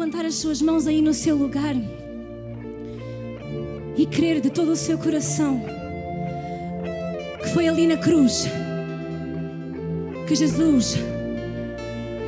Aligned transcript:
Levantar 0.00 0.24
as 0.24 0.36
suas 0.36 0.62
mãos 0.62 0.86
aí 0.86 1.02
no 1.02 1.12
seu 1.12 1.36
lugar 1.36 1.76
e 3.98 4.06
crer 4.06 4.40
de 4.40 4.48
todo 4.48 4.70
o 4.72 4.76
seu 4.76 4.96
coração 4.96 5.62
que 7.42 7.48
foi 7.50 7.68
ali 7.68 7.86
na 7.86 7.98
cruz 7.98 8.46
que 10.26 10.34
Jesus 10.34 10.96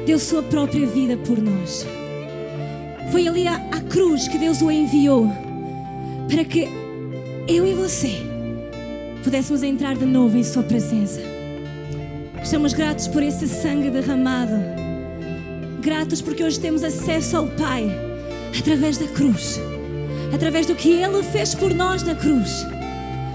deu 0.05 0.19
sua 0.19 0.43
própria 0.43 0.87
vida 0.87 1.17
por 1.17 1.41
nós. 1.41 1.87
Foi 3.11 3.27
ali 3.27 3.49
à, 3.49 3.55
à 3.55 3.81
cruz 3.81 4.29
que 4.29 4.37
Deus 4.37 4.61
o 4.61 4.71
enviou 4.71 5.27
para 6.31 6.45
que 6.45 6.69
eu 7.49 7.67
e 7.67 7.73
você 7.73 8.11
pudéssemos 9.25 9.63
entrar 9.63 9.97
de 9.97 10.05
novo 10.05 10.37
em 10.37 10.45
Sua 10.45 10.63
presença. 10.63 11.23
Estamos 12.43 12.75
gratos 12.75 13.09
por 13.09 13.23
esse 13.23 13.49
sangue 13.49 13.89
derramado. 13.89 14.82
Gratos 15.83 16.23
porque 16.23 16.45
hoje 16.45 16.61
temos 16.61 16.85
acesso 16.85 17.37
ao 17.37 17.49
Pai 17.49 17.91
através 18.57 18.99
da 18.99 19.09
cruz, 19.09 19.59
através 20.33 20.65
do 20.65 20.77
que 20.77 20.93
Ele 20.93 21.25
fez 21.25 21.57
por 21.57 21.75
nós 21.75 22.05
na 22.05 22.15
cruz. 22.15 22.65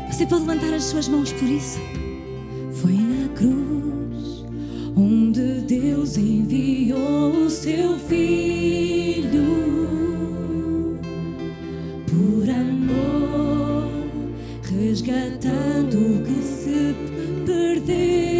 Você 0.09 0.25
pode 0.25 0.45
levantar 0.45 0.73
as 0.73 0.85
suas 0.85 1.09
mãos 1.09 1.33
por 1.33 1.49
isso? 1.49 1.77
Foi 2.71 2.93
na 2.93 3.27
cruz 3.35 4.45
onde 4.95 5.59
Deus 5.67 6.17
enviou 6.17 7.31
o 7.31 7.49
seu 7.49 7.99
Filho 7.99 9.27
por 12.05 12.49
amor, 12.49 13.91
resgatando 14.63 15.97
o 15.97 16.23
que 16.23 16.41
se 16.41 16.95
perdeu. 17.45 18.36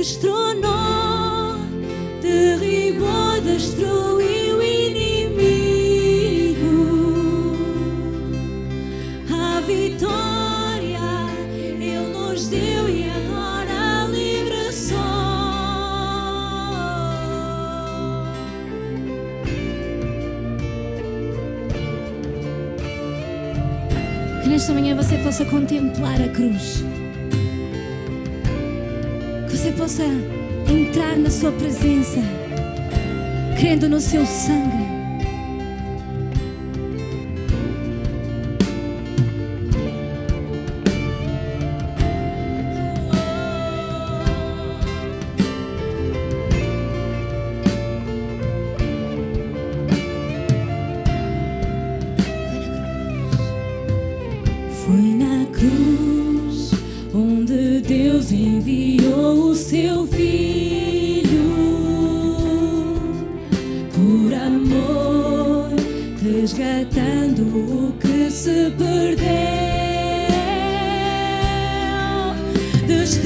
Destronou, 0.00 1.60
derribou, 2.22 3.38
destruiu 3.44 4.56
o 4.56 4.62
inimigo. 4.62 5.84
A 9.30 9.60
vitória 9.60 11.00
Ele 11.54 11.98
nos 12.14 12.48
deu 12.48 12.88
e 12.88 13.10
agora 13.10 14.06
livre 14.10 14.72
sou. 14.72 14.96
Que 24.42 24.48
nesta 24.48 24.72
manhã 24.72 24.96
você 24.96 25.18
possa 25.18 25.44
contemplar 25.44 26.22
a 26.22 26.28
cruz. 26.30 26.89
Você 29.70 29.76
possa 29.76 30.04
entrar 30.68 31.16
na 31.16 31.30
sua 31.30 31.52
presença, 31.52 32.18
crendo 33.56 33.88
no 33.88 34.00
seu 34.00 34.26
sangue. 34.26 34.79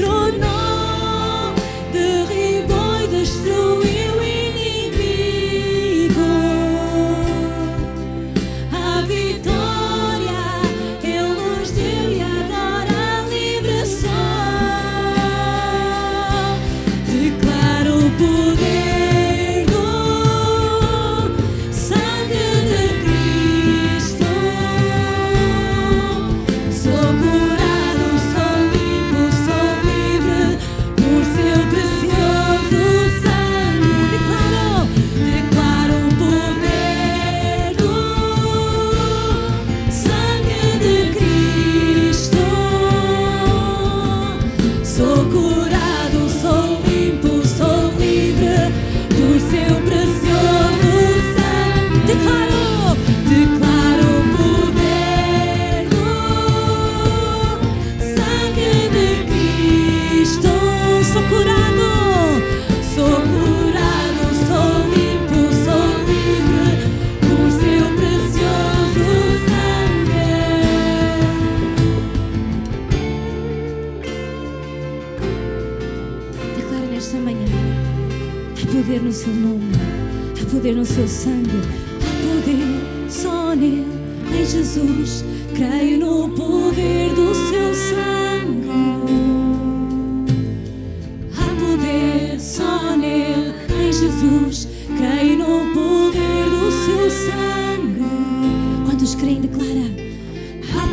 Destronou, 0.05 1.55
derribou 1.91 3.01
e 3.01 3.07
destruiu 3.07 3.61
o 3.61 3.64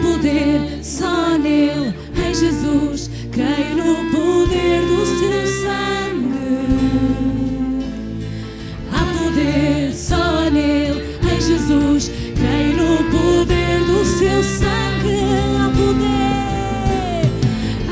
poder 0.02 0.80
só 0.82 1.38
nele, 1.38 1.94
em 2.16 2.34
Jesus. 2.34 3.08
Creio 3.30 3.76
no 3.76 4.10
poder 4.10 4.80
do 4.82 5.06
seu 5.06 5.46
sangue. 5.62 6.82
Há 8.92 9.04
poder 9.18 9.92
só 9.94 10.50
nele, 10.50 11.16
em 11.22 11.40
Jesus. 11.40 12.10
Creio 12.34 12.76
no 12.76 12.96
poder 13.10 13.78
do 13.86 14.04
seu 14.04 14.42
sangue. 14.42 15.22
Há 15.58 15.70
poder, 15.70 17.22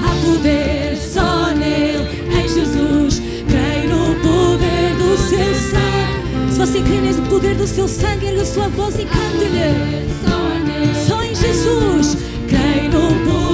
há 0.03 0.11
poder 0.27 0.97
só 0.97 1.55
nele, 1.55 2.05
em 2.29 2.49
Jesus. 2.49 3.23
Creio 3.49 3.89
no 3.89 4.15
poder 4.17 4.95
do 4.99 5.17
seu 5.17 5.55
sangue. 5.55 6.51
Se 6.53 6.59
você 6.59 6.83
crê 6.83 7.01
nesse 7.01 7.23
poder 7.23 7.55
do 7.55 7.67
seu 7.67 7.89
sangue, 7.89 8.27
erga 8.27 8.43
a 8.43 8.45
sua 8.45 8.69
voz 8.69 8.97
e 8.97 9.07
cante-lhe. 9.07 10.11
Só 11.07 11.20
em 11.20 11.20
Jesus. 11.41 12.17
Creio 12.49 12.91
no 12.91 13.09
poder 13.25 13.50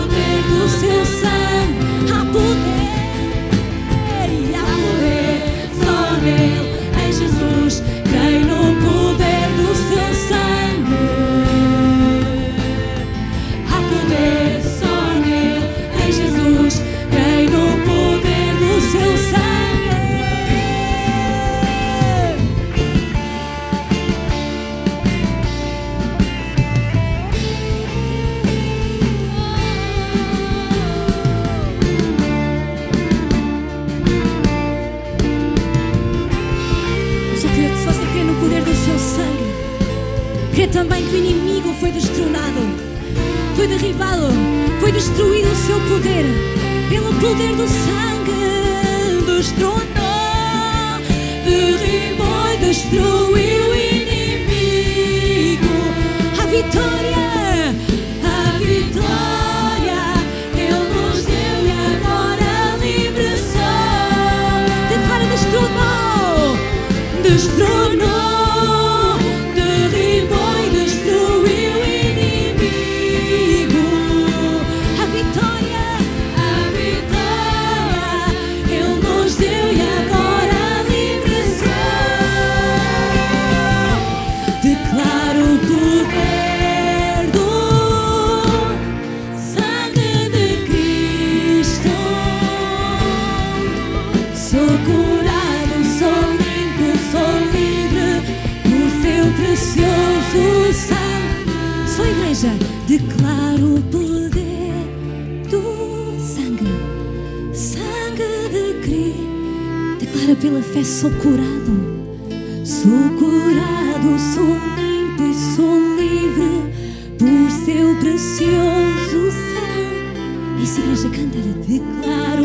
sangue. 120.67 120.67
Essa 120.67 120.81
igreja 120.81 122.36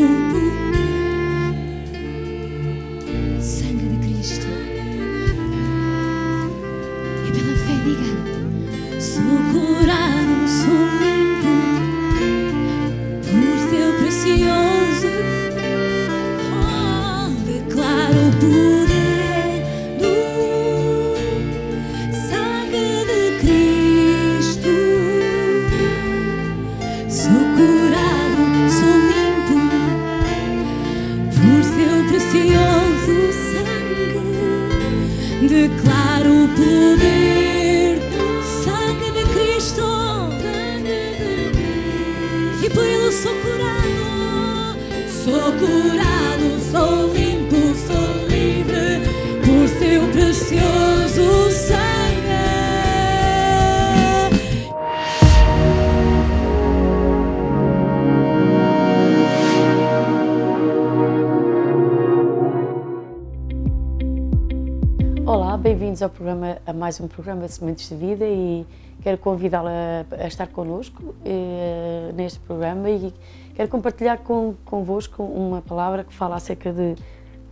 ao 66.02 66.10
programa, 66.10 66.58
a 66.66 66.74
mais 66.74 67.00
um 67.00 67.08
programa 67.08 67.46
de 67.46 67.52
Sementes 67.52 67.88
de 67.88 67.96
Vida 67.96 68.26
e 68.26 68.66
quero 69.02 69.18
convidá-la 69.18 69.72
a, 70.12 70.24
a 70.24 70.28
estar 70.28 70.48
connosco 70.48 71.14
eh, 71.24 72.12
neste 72.16 72.40
programa 72.40 72.90
e 72.90 73.14
quero 73.54 73.70
compartilhar 73.70 74.18
com, 74.20 74.56
convosco 74.66 75.24
uma 75.24 75.62
palavra 75.62 76.04
que 76.04 76.14
fala 76.14 76.36
acerca 76.36 76.72
de 76.72 76.96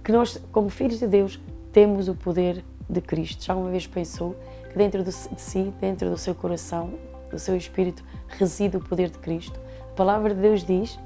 que 0.03 0.11
nós, 0.11 0.41
como 0.51 0.69
filhos 0.69 0.99
de 0.99 1.07
Deus, 1.07 1.39
temos 1.71 2.07
o 2.07 2.15
poder 2.15 2.63
de 2.89 3.01
Cristo. 3.01 3.43
Já 3.43 3.55
uma 3.55 3.69
vez 3.69 3.85
pensou 3.85 4.35
que 4.71 4.77
dentro 4.77 5.03
de 5.03 5.11
si, 5.11 5.73
dentro 5.79 6.09
do 6.09 6.17
seu 6.17 6.33
coração, 6.33 6.91
do 7.29 7.37
seu 7.37 7.55
espírito, 7.55 8.03
reside 8.27 8.77
o 8.77 8.79
poder 8.79 9.09
de 9.09 9.19
Cristo? 9.19 9.59
A 9.91 9.95
palavra 9.95 10.33
de 10.33 10.41
Deus 10.41 10.63
diz 10.63 10.97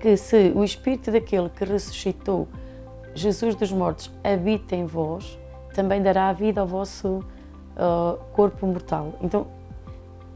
que 0.00 0.16
se 0.16 0.52
o 0.54 0.62
espírito 0.62 1.10
daquele 1.10 1.48
que 1.48 1.64
ressuscitou 1.64 2.46
Jesus 3.14 3.54
dos 3.54 3.72
mortos 3.72 4.10
habita 4.22 4.74
em 4.74 4.86
vós, 4.86 5.38
também 5.72 6.02
dará 6.02 6.28
a 6.28 6.32
vida 6.32 6.60
ao 6.60 6.66
vosso 6.66 7.24
uh, 7.76 8.18
corpo 8.32 8.66
mortal. 8.66 9.14
Então, 9.22 9.46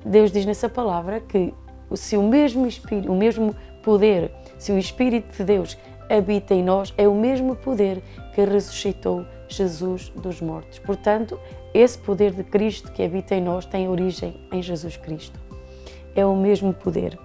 Deus 0.04 0.30
diz 0.30 0.46
nessa 0.46 0.68
palavra 0.68 1.20
que 1.20 1.52
se 1.94 2.16
o 2.16 2.22
mesmo 2.22 2.66
espírito, 2.66 3.12
o 3.12 3.16
mesmo 3.16 3.54
poder, 3.82 4.32
se 4.58 4.72
o 4.72 4.78
espírito 4.78 5.36
de 5.36 5.44
Deus 5.44 5.76
habita 6.10 6.54
em 6.54 6.62
nós, 6.62 6.94
é 6.96 7.06
o 7.06 7.14
mesmo 7.14 7.56
poder 7.56 8.02
que 8.34 8.44
ressuscitou 8.44 9.24
Jesus 9.48 10.08
dos 10.10 10.40
mortos. 10.40 10.78
Portanto, 10.78 11.38
esse 11.72 11.98
poder 11.98 12.32
de 12.32 12.42
Cristo 12.42 12.90
que 12.92 13.02
habita 13.02 13.34
em 13.34 13.40
nós 13.40 13.66
tem 13.66 13.88
origem 13.88 14.40
em 14.52 14.62
Jesus 14.62 14.96
Cristo. 14.96 15.38
É 16.14 16.24
o 16.24 16.34
mesmo 16.34 16.72
poder. 16.72 17.18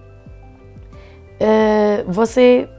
Uh, 1.40 2.12
você 2.12 2.70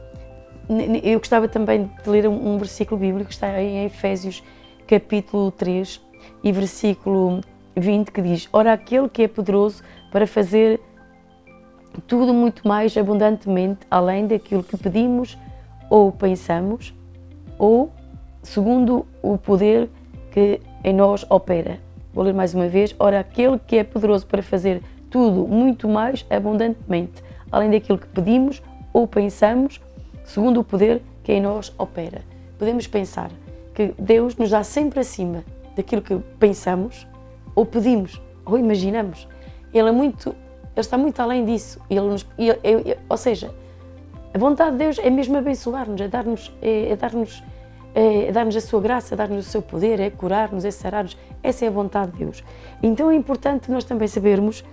eu 1.02 1.18
gostava 1.18 1.48
também 1.48 1.90
de 2.02 2.08
ler 2.08 2.26
um, 2.28 2.54
um 2.54 2.58
versículo 2.58 3.00
bíblico 3.00 3.28
que 3.28 3.34
está 3.34 3.60
em 3.60 3.84
Efésios 3.84 4.42
capítulo 4.86 5.50
3 5.50 6.00
e 6.42 6.52
versículo 6.52 7.40
20 7.76 8.10
que 8.10 8.22
diz: 8.22 8.48
Ora, 8.52 8.72
aquele 8.72 9.08
que 9.08 9.22
é 9.22 9.28
poderoso 9.28 9.82
para 10.10 10.26
fazer 10.26 10.80
tudo 12.06 12.32
muito 12.32 12.66
mais 12.66 12.96
abundantemente 12.96 13.80
além 13.90 14.26
daquilo 14.26 14.62
que 14.62 14.76
pedimos 14.76 15.38
ou 15.90 16.10
pensamos, 16.10 16.94
ou 17.58 17.92
segundo 18.42 19.06
o 19.22 19.36
poder 19.36 19.90
que 20.30 20.60
em 20.82 20.94
nós 20.94 21.24
opera. 21.28 21.78
Vou 22.12 22.24
ler 22.24 22.34
mais 22.34 22.54
uma 22.54 22.68
vez: 22.68 22.94
Ora, 22.98 23.20
aquele 23.20 23.58
que 23.58 23.76
é 23.76 23.84
poderoso 23.84 24.26
para 24.26 24.42
fazer 24.42 24.82
tudo 25.10 25.46
muito 25.46 25.88
mais 25.88 26.24
abundantemente 26.30 27.22
além 27.50 27.70
daquilo 27.70 27.98
que 27.98 28.06
pedimos 28.06 28.62
ou 28.94 29.06
pensamos, 29.06 29.78
segundo 30.24 30.60
o 30.60 30.64
poder 30.64 31.02
que 31.22 31.32
em 31.32 31.40
nós 31.40 31.72
opera. 31.78 32.22
Podemos 32.58 32.86
pensar 32.86 33.30
que 33.74 33.94
Deus 33.98 34.36
nos 34.36 34.50
dá 34.50 34.62
sempre 34.62 35.00
acima 35.00 35.44
daquilo 35.76 36.02
que 36.02 36.18
pensamos, 36.38 37.06
ou 37.54 37.64
pedimos, 37.64 38.20
ou 38.44 38.58
imaginamos. 38.58 39.28
Ele 39.72 39.88
é 39.88 39.92
muito, 39.92 40.30
ele 40.30 40.36
está 40.76 40.98
muito 40.98 41.20
além 41.20 41.44
disso. 41.44 41.80
Ele 41.88 42.00
nos, 42.00 42.26
ele, 42.38 42.58
ele, 42.62 42.98
ou 43.08 43.16
seja, 43.16 43.54
a 44.34 44.38
vontade 44.38 44.72
de 44.72 44.78
Deus 44.78 44.98
é 44.98 45.10
mesmo 45.10 45.36
abençoar-nos, 45.36 46.00
é 46.00 46.08
dar-nos, 46.08 46.52
é, 46.60 46.90
é 46.90 46.96
dar-nos, 46.96 47.42
é 47.94 48.32
dar-nos 48.32 48.56
a 48.56 48.60
sua 48.60 48.80
graça, 48.80 49.14
é 49.14 49.16
dar-nos 49.16 49.46
o 49.46 49.50
seu 49.50 49.62
poder, 49.62 50.00
é 50.00 50.10
curar-nos, 50.10 50.64
é 50.64 50.70
sarar-nos. 50.70 51.16
Essa 51.42 51.64
é 51.64 51.68
a 51.68 51.70
vontade 51.70 52.12
de 52.12 52.18
Deus. 52.18 52.44
Então 52.82 53.10
é 53.10 53.14
importante 53.14 53.70
nós 53.70 53.84
também 53.84 54.08
sabermos 54.08 54.64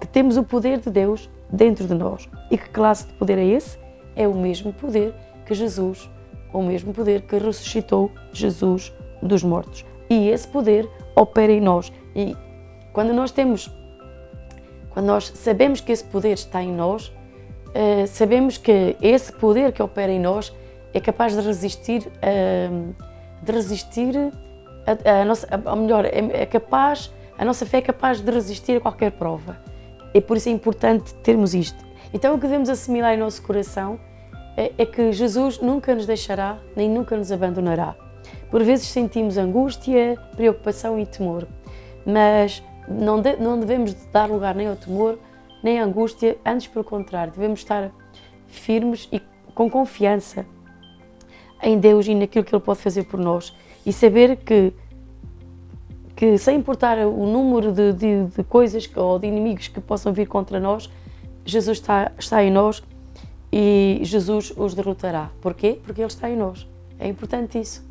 que 0.00 0.06
temos 0.06 0.36
o 0.36 0.44
poder 0.44 0.78
de 0.78 0.90
Deus 0.90 1.28
dentro 1.50 1.86
de 1.86 1.94
nós. 1.94 2.28
E 2.50 2.56
que 2.56 2.68
classe 2.70 3.06
de 3.06 3.12
poder 3.14 3.38
é 3.38 3.44
esse? 3.44 3.78
É 4.14 4.28
o 4.28 4.34
mesmo 4.34 4.72
poder 4.72 5.14
que 5.44 5.54
Jesus, 5.54 6.08
o 6.52 6.62
mesmo 6.62 6.92
poder 6.92 7.22
que 7.22 7.36
ressuscitou 7.36 8.10
Jesus 8.32 8.92
dos 9.22 9.42
mortos. 9.42 9.84
E 10.08 10.28
esse 10.28 10.48
poder 10.48 10.88
opera 11.14 11.52
em 11.52 11.60
nós. 11.60 11.92
E 12.14 12.36
quando 12.92 13.12
nós 13.12 13.30
temos, 13.30 13.70
quando 14.90 15.06
nós 15.06 15.32
sabemos 15.34 15.80
que 15.80 15.92
esse 15.92 16.04
poder 16.04 16.32
está 16.32 16.62
em 16.62 16.72
nós, 16.72 17.08
uh, 17.08 18.06
sabemos 18.06 18.56
que 18.56 18.96
esse 19.02 19.32
poder 19.32 19.72
que 19.72 19.82
opera 19.82 20.10
em 20.10 20.20
nós 20.20 20.54
é 20.94 21.00
capaz 21.00 21.34
de 21.34 21.40
resistir, 21.40 22.06
uh, 22.06 22.94
de 23.42 23.52
resistir 23.52 24.14
a, 24.86 25.20
a, 25.20 25.24
nossa, 25.24 25.46
a, 25.52 25.76
melhor, 25.76 26.06
é, 26.06 26.42
é 26.42 26.46
capaz, 26.46 27.12
a 27.36 27.44
nossa 27.44 27.66
fé 27.66 27.78
é 27.78 27.82
capaz 27.82 28.20
de 28.20 28.30
resistir 28.30 28.78
a 28.78 28.80
qualquer 28.80 29.12
prova. 29.12 29.58
E 30.14 30.20
por 30.20 30.36
isso 30.36 30.48
é 30.48 30.52
importante 30.52 31.14
termos 31.16 31.54
isto. 31.54 31.84
Então 32.12 32.34
o 32.34 32.38
que 32.38 32.46
devemos 32.46 32.70
assimilar 32.70 33.12
em 33.14 33.18
nosso 33.18 33.42
coração 33.42 34.00
é, 34.58 34.72
é 34.76 34.84
que 34.84 35.12
Jesus 35.12 35.60
nunca 35.60 35.94
nos 35.94 36.04
deixará 36.04 36.58
nem 36.74 36.90
nunca 36.90 37.16
nos 37.16 37.30
abandonará. 37.30 37.94
Por 38.50 38.64
vezes 38.64 38.88
sentimos 38.88 39.38
angústia, 39.38 40.18
preocupação 40.34 40.98
e 40.98 41.06
temor, 41.06 41.46
mas 42.04 42.60
não, 42.88 43.20
de, 43.20 43.36
não 43.36 43.60
devemos 43.60 43.94
dar 44.12 44.28
lugar 44.28 44.56
nem 44.56 44.66
ao 44.66 44.74
temor, 44.74 45.16
nem 45.62 45.78
à 45.78 45.84
angústia, 45.84 46.36
antes 46.44 46.66
pelo 46.66 46.84
contrário, 46.84 47.32
devemos 47.32 47.60
estar 47.60 47.92
firmes 48.48 49.08
e 49.12 49.22
com 49.54 49.70
confiança 49.70 50.44
em 51.62 51.78
Deus 51.78 52.08
e 52.08 52.14
naquilo 52.14 52.44
que 52.44 52.52
Ele 52.52 52.62
pode 52.62 52.80
fazer 52.80 53.04
por 53.04 53.20
nós 53.20 53.54
e 53.86 53.92
saber 53.92 54.38
que, 54.38 54.72
que 56.16 56.36
sem 56.36 56.56
importar 56.56 56.98
o 56.98 57.26
número 57.26 57.72
de, 57.72 57.92
de, 57.92 58.24
de 58.24 58.42
coisas 58.42 58.90
ou 58.96 59.20
de 59.20 59.28
inimigos 59.28 59.68
que 59.68 59.80
possam 59.80 60.12
vir 60.12 60.26
contra 60.26 60.58
nós, 60.58 60.90
Jesus 61.44 61.78
está, 61.78 62.10
está 62.18 62.42
em 62.42 62.50
nós 62.50 62.82
e 63.52 64.00
Jesus 64.02 64.52
os 64.56 64.74
derrotará. 64.74 65.30
Porquê? 65.40 65.78
Porque 65.84 66.00
Ele 66.00 66.08
está 66.08 66.30
em 66.30 66.36
nós. 66.36 66.66
É 66.98 67.08
importante 67.08 67.58
isso. 67.58 67.86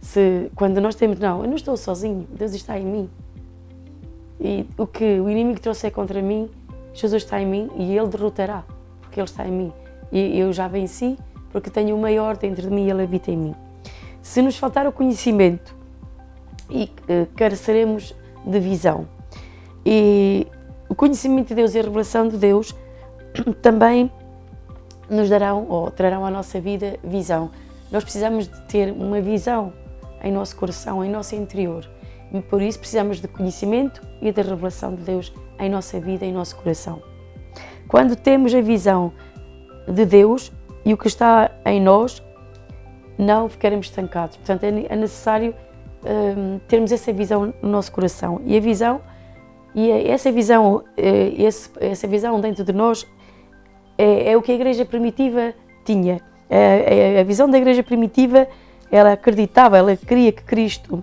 Se, 0.00 0.50
quando 0.54 0.80
nós 0.80 0.94
temos, 0.94 1.18
não, 1.18 1.42
eu 1.42 1.48
não 1.48 1.56
estou 1.56 1.76
sozinho, 1.76 2.26
Deus 2.30 2.52
está 2.52 2.78
em 2.78 2.84
mim. 2.84 3.10
E 4.40 4.66
o 4.76 4.86
que 4.86 5.20
o 5.20 5.30
inimigo 5.30 5.60
trouxe 5.60 5.86
é 5.86 5.90
contra 5.90 6.20
mim, 6.20 6.50
Jesus 6.92 7.22
está 7.22 7.40
em 7.40 7.46
mim 7.46 7.70
e 7.76 7.96
Ele 7.96 8.08
derrotará, 8.08 8.64
porque 9.00 9.18
Ele 9.18 9.28
está 9.28 9.46
em 9.46 9.52
mim. 9.52 9.72
E 10.12 10.38
eu 10.38 10.52
já 10.52 10.68
venci, 10.68 11.18
porque 11.50 11.70
tenho 11.70 11.96
o 11.96 12.00
maior 12.00 12.36
dentro 12.36 12.62
de 12.62 12.70
mim 12.70 12.86
e 12.86 12.90
Ele 12.90 13.02
habita 13.02 13.30
em 13.30 13.36
mim. 13.36 13.54
Se 14.22 14.42
nos 14.42 14.56
faltar 14.56 14.86
o 14.86 14.92
conhecimento, 14.92 15.74
e 16.70 16.84
uh, 16.84 17.26
careceremos 17.36 18.14
de 18.44 18.60
visão. 18.60 19.06
E 19.84 20.46
o 20.88 20.94
conhecimento 20.94 21.48
de 21.48 21.54
Deus 21.54 21.74
e 21.74 21.78
a 21.78 21.82
revelação 21.82 22.28
de 22.28 22.36
Deus 22.36 22.74
também 23.60 24.10
nos 25.08 25.28
darão 25.28 25.66
ou 25.68 25.90
trarão 25.90 26.24
à 26.24 26.30
nossa 26.30 26.60
vida 26.60 26.98
visão. 27.02 27.50
Nós 27.90 28.02
precisamos 28.02 28.48
de 28.48 28.60
ter 28.62 28.92
uma 28.92 29.20
visão 29.20 29.72
em 30.22 30.32
nosso 30.32 30.56
coração, 30.56 31.04
em 31.04 31.10
nosso 31.10 31.34
interior. 31.34 31.88
E 32.32 32.40
por 32.40 32.60
isso 32.60 32.78
precisamos 32.78 33.20
de 33.20 33.28
conhecimento 33.28 34.02
e 34.20 34.32
da 34.32 34.42
revelação 34.42 34.94
de 34.94 35.02
Deus 35.02 35.32
em 35.58 35.70
nossa 35.70 36.00
vida, 36.00 36.24
em 36.24 36.32
nosso 36.32 36.56
coração. 36.56 37.02
Quando 37.86 38.16
temos 38.16 38.54
a 38.54 38.60
visão 38.60 39.12
de 39.86 40.04
Deus 40.04 40.50
e 40.84 40.92
o 40.92 40.96
que 40.96 41.06
está 41.06 41.50
em 41.64 41.80
nós, 41.80 42.22
não 43.16 43.48
ficaremos 43.48 43.86
estancados. 43.86 44.36
Portanto, 44.36 44.64
é, 44.64 44.68
é 44.88 44.96
necessário 44.96 45.54
um, 46.04 46.58
termos 46.66 46.92
essa 46.92 47.12
visão 47.12 47.54
no 47.62 47.68
nosso 47.68 47.92
coração. 47.92 48.40
E 48.44 48.56
a 48.56 48.60
visão, 48.60 49.00
e 49.74 49.90
essa 49.90 50.30
visão, 50.30 50.84
eh, 50.96 51.32
essa 51.80 52.06
visão 52.06 52.40
dentro 52.40 52.64
de 52.64 52.72
nós 52.72 53.06
é, 53.96 54.32
é 54.32 54.36
o 54.36 54.42
que 54.42 54.52
a 54.52 54.54
igreja 54.54 54.84
primitiva 54.84 55.54
tinha. 55.84 56.20
A, 56.50 57.18
a, 57.18 57.20
a, 57.20 57.24
visão 57.24 57.48
da 57.48 57.58
igreja 57.58 57.82
primitiva, 57.82 58.46
ela 58.90 59.12
acreditava, 59.12 59.78
ela 59.78 59.96
queria 59.96 60.32
que 60.32 60.42
Cristo, 60.42 61.02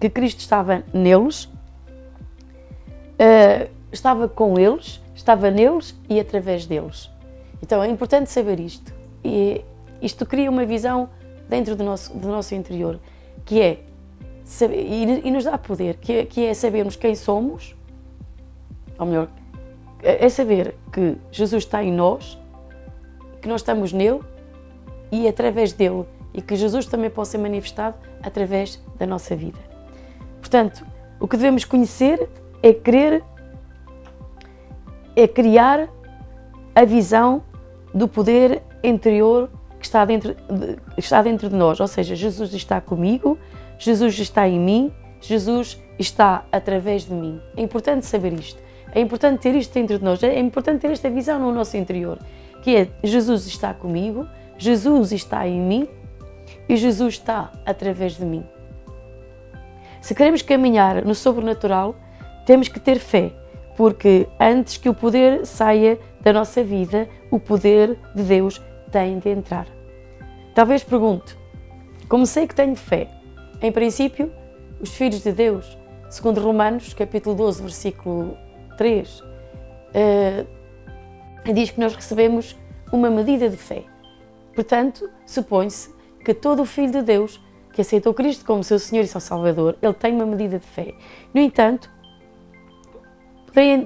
que 0.00 0.08
Cristo 0.08 0.40
estava 0.40 0.82
neles, 0.92 1.44
uh, 1.44 3.68
estava 3.90 4.28
com 4.28 4.58
eles, 4.58 5.00
estava 5.14 5.50
neles 5.50 5.94
e 6.08 6.18
através 6.18 6.66
deles. 6.66 7.10
Então 7.62 7.82
é 7.82 7.88
importante 7.88 8.30
saber 8.30 8.58
isto. 8.58 8.92
E 9.24 9.64
isto 10.00 10.26
cria 10.26 10.50
uma 10.50 10.64
visão 10.64 11.08
dentro 11.48 11.76
do 11.76 11.84
nosso, 11.84 12.16
do 12.16 12.28
nosso 12.28 12.54
interior, 12.54 12.98
que 13.44 13.60
é 13.60 13.80
e, 15.24 15.30
nos 15.30 15.44
dá 15.44 15.56
poder, 15.56 15.96
que 15.96 16.12
é, 16.12 16.26
que 16.26 16.44
é 16.44 16.54
sabermos 16.54 16.96
quem 16.96 17.14
somos, 17.14 17.74
ou 18.98 19.06
melhor, 19.06 19.28
é 20.02 20.28
saber 20.28 20.74
que 20.92 21.16
Jesus 21.30 21.64
está 21.64 21.82
em 21.82 21.92
nós, 21.92 22.38
que 23.40 23.48
nós 23.48 23.60
estamos 23.60 23.92
nele 23.92 24.20
e 25.10 25.28
através 25.28 25.72
dele, 25.72 26.04
e 26.34 26.40
que 26.40 26.56
Jesus 26.56 26.86
também 26.86 27.10
pode 27.10 27.28
ser 27.28 27.38
manifestado 27.38 27.96
através 28.22 28.82
da 28.98 29.06
nossa 29.06 29.36
vida. 29.36 29.58
Portanto, 30.40 30.84
o 31.20 31.28
que 31.28 31.36
devemos 31.36 31.64
conhecer 31.64 32.28
é 32.62 32.72
querer, 32.72 33.22
é 35.14 35.28
criar 35.28 35.88
a 36.74 36.84
visão 36.84 37.42
do 37.94 38.08
poder 38.08 38.62
interior 38.82 39.50
que 39.78 39.86
está 39.86 40.04
dentro 40.04 40.34
de, 40.34 40.78
está 40.96 41.20
dentro 41.22 41.48
de 41.48 41.54
nós, 41.54 41.78
ou 41.80 41.86
seja, 41.86 42.14
Jesus 42.14 42.54
está 42.54 42.80
comigo, 42.80 43.38
Jesus 43.78 44.18
está 44.18 44.48
em 44.48 44.58
mim, 44.58 44.92
Jesus 45.20 45.80
está 45.98 46.44
através 46.50 47.04
de 47.04 47.12
mim. 47.12 47.40
É 47.56 47.62
importante 47.62 48.06
saber 48.06 48.32
isto. 48.32 48.62
É 48.94 49.00
importante 49.00 49.40
ter 49.40 49.54
isto 49.54 49.72
dentro 49.72 49.98
de 49.98 50.04
nós, 50.04 50.22
é 50.22 50.38
importante 50.38 50.82
ter 50.82 50.90
esta 50.90 51.08
visão 51.08 51.38
no 51.38 51.52
nosso 51.52 51.76
interior, 51.76 52.18
que 52.62 52.76
é 52.76 52.88
Jesus 53.02 53.46
está 53.46 53.72
comigo, 53.72 54.26
Jesus 54.58 55.12
está 55.12 55.48
em 55.48 55.60
mim 55.60 55.88
e 56.68 56.76
Jesus 56.76 57.14
está 57.14 57.50
através 57.64 58.16
de 58.16 58.24
mim. 58.24 58.44
Se 60.00 60.14
queremos 60.14 60.42
caminhar 60.42 61.04
no 61.04 61.14
sobrenatural, 61.14 61.96
temos 62.44 62.68
que 62.68 62.78
ter 62.78 62.98
fé, 62.98 63.32
porque 63.76 64.28
antes 64.38 64.76
que 64.76 64.88
o 64.88 64.94
poder 64.94 65.46
saia 65.46 65.98
da 66.20 66.32
nossa 66.32 66.62
vida, 66.62 67.08
o 67.30 67.38
poder 67.38 67.98
de 68.14 68.22
Deus 68.22 68.60
tem 68.90 69.18
de 69.18 69.30
entrar. 69.30 69.66
Talvez 70.54 70.84
pergunte: 70.84 71.36
como 72.08 72.26
sei 72.26 72.46
que 72.46 72.54
tenho 72.54 72.76
fé? 72.76 73.08
Em 73.60 73.72
princípio, 73.72 74.30
os 74.80 74.90
filhos 74.94 75.22
de 75.22 75.32
Deus, 75.32 75.78
segundo 76.10 76.40
Romanos, 76.40 76.92
capítulo 76.92 77.34
12, 77.34 77.62
versículo 77.62 78.36
3, 78.82 79.20
uh, 79.20 79.24
eh, 79.94 80.44
diz 81.54 81.70
que 81.70 81.78
nós 81.78 81.94
recebemos 81.94 82.58
uma 82.92 83.08
medida 83.08 83.48
de 83.48 83.56
fé. 83.56 83.84
Portanto, 84.52 85.08
supõe-se 85.24 85.94
que 86.24 86.34
todo 86.34 86.62
o 86.62 86.64
Filho 86.64 86.90
de 86.90 87.02
Deus 87.02 87.40
que 87.72 87.80
aceitou 87.80 88.12
Cristo 88.12 88.44
como 88.44 88.64
seu 88.64 88.80
Senhor 88.80 89.04
e 89.04 89.06
seu 89.06 89.20
Salvador, 89.20 89.78
ele 89.80 89.94
tem 89.94 90.14
uma 90.14 90.26
medida 90.26 90.58
de 90.58 90.66
fé. 90.66 90.94
No 91.32 91.40
entanto, 91.40 91.88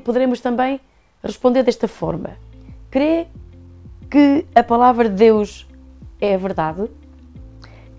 poderemos 0.02 0.40
também 0.40 0.80
responder 1.22 1.62
desta 1.62 1.86
forma: 1.86 2.30
crê 2.90 3.26
que 4.10 4.46
a 4.54 4.62
palavra 4.62 5.10
de 5.10 5.14
Deus 5.14 5.68
é 6.18 6.34
a 6.34 6.38
verdade? 6.38 6.90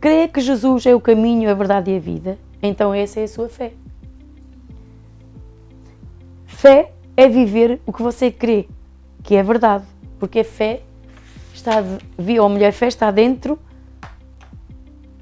Crê 0.01 0.27
que 0.27 0.41
Jesus 0.41 0.87
é 0.87 0.95
o 0.95 0.99
caminho, 0.99 1.47
a 1.47 1.53
verdade 1.53 1.91
e 1.91 1.97
a 1.97 1.99
vida? 1.99 2.39
Então 2.59 2.91
essa 2.91 3.19
é 3.19 3.23
a 3.23 3.27
sua 3.27 3.49
fé. 3.49 3.73
Fé 6.57 6.91
é 7.15 7.29
viver 7.29 7.79
o 7.85 7.93
que 7.93 8.01
você 8.01 8.31
crê, 8.31 8.67
que 9.21 9.35
é 9.35 9.43
verdade, 9.43 9.85
porque 10.17 10.39
a 10.39 10.43
fé 10.43 10.81
está, 11.53 11.83
ou 12.41 12.49
melhor, 12.49 12.69
a 12.69 12.71
fé 12.71 12.87
está 12.87 13.11
dentro, 13.11 13.59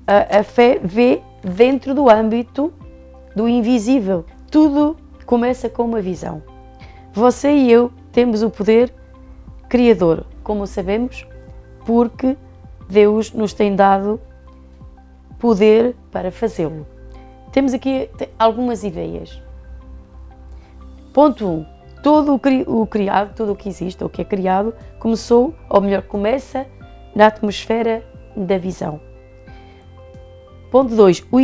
a, 0.07 0.39
a 0.39 0.43
fé 0.43 0.79
vê 0.81 1.21
dentro 1.43 1.93
do 1.93 2.09
âmbito 2.09 2.71
do 3.35 3.49
invisível. 3.49 4.23
Tudo 4.49 4.95
começa 5.25 5.67
com 5.67 5.83
uma 5.83 5.99
visão. 5.99 6.41
Você 7.11 7.51
e 7.53 7.69
eu 7.69 7.91
temos 8.13 8.41
o 8.41 8.49
poder 8.49 8.93
criador, 9.67 10.25
como 10.41 10.65
sabemos, 10.65 11.27
porque 11.85 12.37
Deus 12.87 13.33
nos 13.33 13.51
tem 13.51 13.75
dado 13.75 14.21
poder 15.37 15.97
para 16.13 16.31
fazê-lo. 16.31 16.87
Temos 17.51 17.73
aqui 17.73 18.09
algumas 18.39 18.85
ideias. 18.85 19.43
Ponto 21.15 21.47
1. 21.47 21.49
Um, 21.49 21.65
todo 22.03 22.33
o, 22.33 22.37
cri 22.37 22.65
o 22.67 22.85
criado, 22.85 23.33
tudo 23.33 23.53
o 23.53 23.55
que 23.55 23.69
existe, 23.69 24.03
o 24.03 24.09
que 24.09 24.21
é 24.21 24.25
criado, 24.25 24.75
começou, 24.99 25.55
ou 25.69 25.79
melhor, 25.79 26.01
começa 26.01 26.67
na 27.15 27.27
atmosfera 27.27 28.03
da 28.35 28.57
visão. 28.57 28.99
Ponto 30.69 30.93
2. 30.93 31.25
O, 31.31 31.37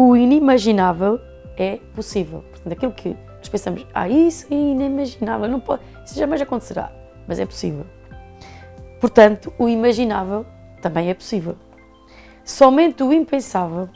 o, 0.00 0.16
inimaginável 0.16 1.20
é 1.58 1.78
possível. 1.94 2.42
Portanto, 2.52 2.72
aquilo 2.72 2.92
que 2.92 3.14
nós 3.36 3.50
pensamos, 3.50 3.86
ah, 3.92 4.08
isso 4.08 4.46
é 4.50 4.54
inimaginável, 4.56 5.46
não 5.46 5.60
pode, 5.60 5.82
isso 6.06 6.18
jamais 6.18 6.40
acontecerá, 6.40 6.90
mas 7.28 7.38
é 7.38 7.44
possível. 7.44 7.84
Portanto, 8.98 9.52
o 9.58 9.68
imaginável 9.68 10.46
também 10.80 11.10
é 11.10 11.14
possível. 11.14 11.54
Somente 12.42 13.02
o 13.02 13.12
impensável 13.12 13.90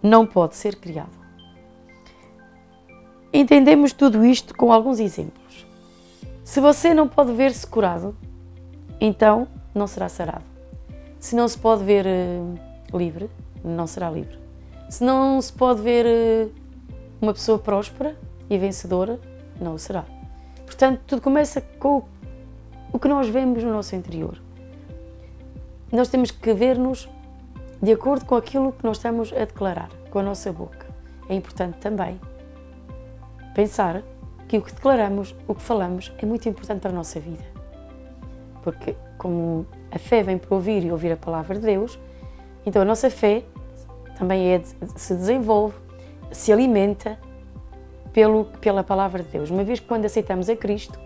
não 0.00 0.24
pode 0.24 0.54
ser 0.54 0.76
criado. 0.76 1.19
Entendemos 3.32 3.92
tudo 3.92 4.24
isto 4.24 4.56
com 4.56 4.72
alguns 4.72 4.98
exemplos. 4.98 5.64
Se 6.42 6.60
você 6.60 6.92
não 6.92 7.06
pode 7.06 7.32
ver-se 7.32 7.64
curado, 7.64 8.16
então 9.00 9.46
não 9.72 9.86
será 9.86 10.08
sarado. 10.08 10.44
Se 11.20 11.36
não 11.36 11.46
se 11.46 11.56
pode 11.56 11.84
ver 11.84 12.06
uh, 12.06 12.98
livre, 12.98 13.30
não 13.62 13.86
será 13.86 14.10
livre. 14.10 14.36
Se 14.88 15.04
não 15.04 15.40
se 15.40 15.52
pode 15.52 15.80
ver 15.80 16.06
uh, 16.06 16.52
uma 17.22 17.32
pessoa 17.32 17.56
próspera 17.56 18.16
e 18.48 18.58
vencedora, 18.58 19.20
não 19.60 19.74
o 19.74 19.78
será. 19.78 20.04
Portanto, 20.66 21.00
tudo 21.06 21.22
começa 21.22 21.60
com 21.78 22.02
o 22.92 22.98
que 22.98 23.06
nós 23.06 23.28
vemos 23.28 23.62
no 23.62 23.70
nosso 23.70 23.94
interior. 23.94 24.42
Nós 25.92 26.08
temos 26.08 26.32
que 26.32 26.52
ver-nos 26.52 27.08
de 27.80 27.92
acordo 27.92 28.24
com 28.24 28.34
aquilo 28.34 28.72
que 28.72 28.84
nós 28.84 28.96
estamos 28.96 29.32
a 29.32 29.44
declarar 29.44 29.88
com 30.10 30.18
a 30.18 30.22
nossa 30.22 30.52
boca. 30.52 30.86
É 31.28 31.34
importante 31.36 31.78
também 31.78 32.18
pensar 33.54 34.02
que 34.48 34.58
o 34.58 34.62
que 34.62 34.72
declaramos, 34.72 35.34
o 35.46 35.54
que 35.54 35.62
falamos, 35.62 36.12
é 36.18 36.26
muito 36.26 36.48
importante 36.48 36.80
para 36.80 36.90
a 36.90 36.94
nossa 36.94 37.20
vida. 37.20 37.44
Porque, 38.62 38.96
como 39.16 39.66
a 39.90 39.98
fé 39.98 40.22
vem 40.22 40.38
por 40.38 40.54
ouvir 40.54 40.84
e 40.84 40.90
ouvir 40.90 41.12
a 41.12 41.16
palavra 41.16 41.58
de 41.58 41.64
Deus, 41.64 41.98
então 42.66 42.82
a 42.82 42.84
nossa 42.84 43.08
fé 43.10 43.44
também 44.18 44.52
é, 44.52 44.62
se 44.96 45.14
desenvolve, 45.14 45.74
se 46.30 46.52
alimenta 46.52 47.18
pelo, 48.12 48.46
pela 48.60 48.82
palavra 48.82 49.22
de 49.22 49.30
Deus. 49.30 49.50
Uma 49.50 49.64
vez 49.64 49.80
que 49.80 49.86
quando 49.86 50.04
aceitamos 50.04 50.48
a 50.48 50.56
Cristo, 50.56 50.98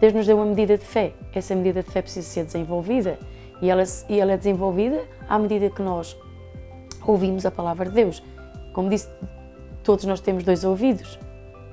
Deus 0.00 0.12
nos 0.12 0.26
deu 0.26 0.36
uma 0.36 0.46
medida 0.46 0.76
de 0.76 0.84
fé. 0.84 1.12
Essa 1.34 1.54
medida 1.54 1.82
de 1.82 1.90
fé 1.90 2.02
precisa 2.02 2.26
ser 2.26 2.44
desenvolvida 2.44 3.18
e 3.60 3.70
ela, 3.70 3.84
e 4.08 4.20
ela 4.20 4.32
é 4.32 4.36
desenvolvida 4.36 5.02
à 5.28 5.38
medida 5.38 5.70
que 5.70 5.80
nós 5.80 6.16
ouvimos 7.06 7.46
a 7.46 7.50
palavra 7.50 7.88
de 7.88 7.94
Deus. 7.94 8.22
Como 8.72 8.90
disse, 8.90 9.08
todos 9.84 10.04
nós 10.04 10.20
temos 10.20 10.42
dois 10.44 10.64
ouvidos. 10.64 11.18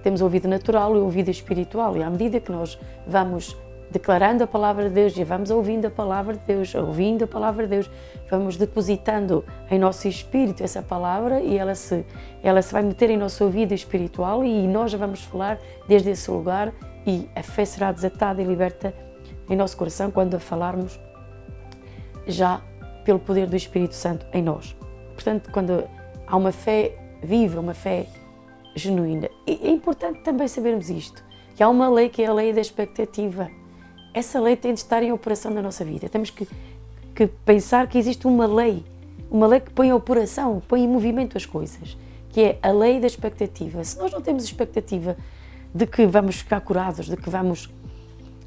Temos 0.03 0.21
o 0.21 0.23
ouvido 0.23 0.47
natural 0.47 0.95
e 0.95 0.99
o 0.99 1.03
ouvido 1.03 1.29
espiritual. 1.29 1.97
E 1.97 2.03
à 2.03 2.09
medida 2.09 2.39
que 2.39 2.51
nós 2.51 2.79
vamos 3.05 3.55
declarando 3.91 4.43
a 4.43 4.47
palavra 4.47 4.87
de 4.87 4.95
Deus 4.95 5.17
e 5.17 5.23
vamos 5.23 5.49
ouvindo 5.49 5.87
a 5.87 5.89
palavra 5.89 6.33
de 6.33 6.41
Deus, 6.45 6.73
ouvindo 6.75 7.23
a 7.23 7.27
palavra 7.27 7.63
de 7.63 7.71
Deus, 7.71 7.91
vamos 8.29 8.55
depositando 8.55 9.43
em 9.69 9.79
nosso 9.79 10.07
espírito 10.07 10.63
essa 10.63 10.81
palavra 10.81 11.39
e 11.41 11.57
ela 11.57 11.73
se, 11.73 12.05
ela 12.43 12.61
se 12.61 12.71
vai 12.71 12.83
meter 12.83 13.09
em 13.09 13.17
nosso 13.17 13.43
ouvido 13.43 13.73
espiritual 13.73 14.43
e 14.43 14.67
nós 14.67 14.93
vamos 14.93 15.23
falar 15.23 15.59
desde 15.87 16.11
esse 16.11 16.29
lugar 16.29 16.71
e 17.05 17.27
a 17.35 17.41
fé 17.41 17.65
será 17.65 17.91
desatada 17.91 18.41
e 18.41 18.45
liberta 18.45 18.93
em 19.49 19.55
nosso 19.55 19.75
coração 19.75 20.11
quando 20.11 20.35
a 20.35 20.39
falarmos 20.39 20.99
já 22.27 22.61
pelo 23.03 23.17
poder 23.17 23.47
do 23.47 23.55
Espírito 23.55 23.95
Santo 23.95 24.25
em 24.31 24.43
nós. 24.43 24.75
Portanto, 25.15 25.49
quando 25.51 25.83
há 26.27 26.37
uma 26.37 26.51
fé 26.51 26.95
viva, 27.23 27.59
uma 27.59 27.73
fé 27.73 28.05
genuína, 28.79 29.29
é 29.45 29.69
importante 29.69 30.21
também 30.21 30.47
sabermos 30.47 30.89
isto, 30.89 31.23
que 31.55 31.63
há 31.63 31.69
uma 31.69 31.89
lei 31.89 32.09
que 32.09 32.21
é 32.21 32.27
a 32.27 32.33
lei 32.33 32.53
da 32.53 32.61
expectativa 32.61 33.49
essa 34.13 34.39
lei 34.39 34.55
tem 34.55 34.73
de 34.73 34.79
estar 34.79 35.03
em 35.03 35.11
operação 35.11 35.51
na 35.51 35.61
nossa 35.61 35.85
vida. 35.85 36.09
Temos 36.09 36.29
que, 36.29 36.47
que 37.15 37.27
pensar 37.27 37.87
que 37.87 37.97
existe 37.97 38.27
uma 38.27 38.45
lei, 38.45 38.83
uma 39.29 39.47
lei 39.47 39.59
que 39.59 39.71
põe 39.71 39.89
em 39.89 39.93
operação, 39.93 40.61
põe 40.67 40.83
em 40.83 40.87
movimento 40.87 41.37
as 41.37 41.45
coisas, 41.45 41.97
que 42.29 42.41
é 42.41 42.59
a 42.61 42.71
lei 42.71 42.99
da 42.99 43.07
expectativa. 43.07 43.83
Se 43.83 43.97
nós 43.97 44.11
não 44.11 44.21
temos 44.21 44.43
expectativa 44.43 45.15
de 45.73 45.85
que 45.85 46.05
vamos 46.05 46.37
ficar 46.37 46.61
curados, 46.61 47.07
de 47.07 47.17
que 47.17 47.29
vamos 47.29 47.69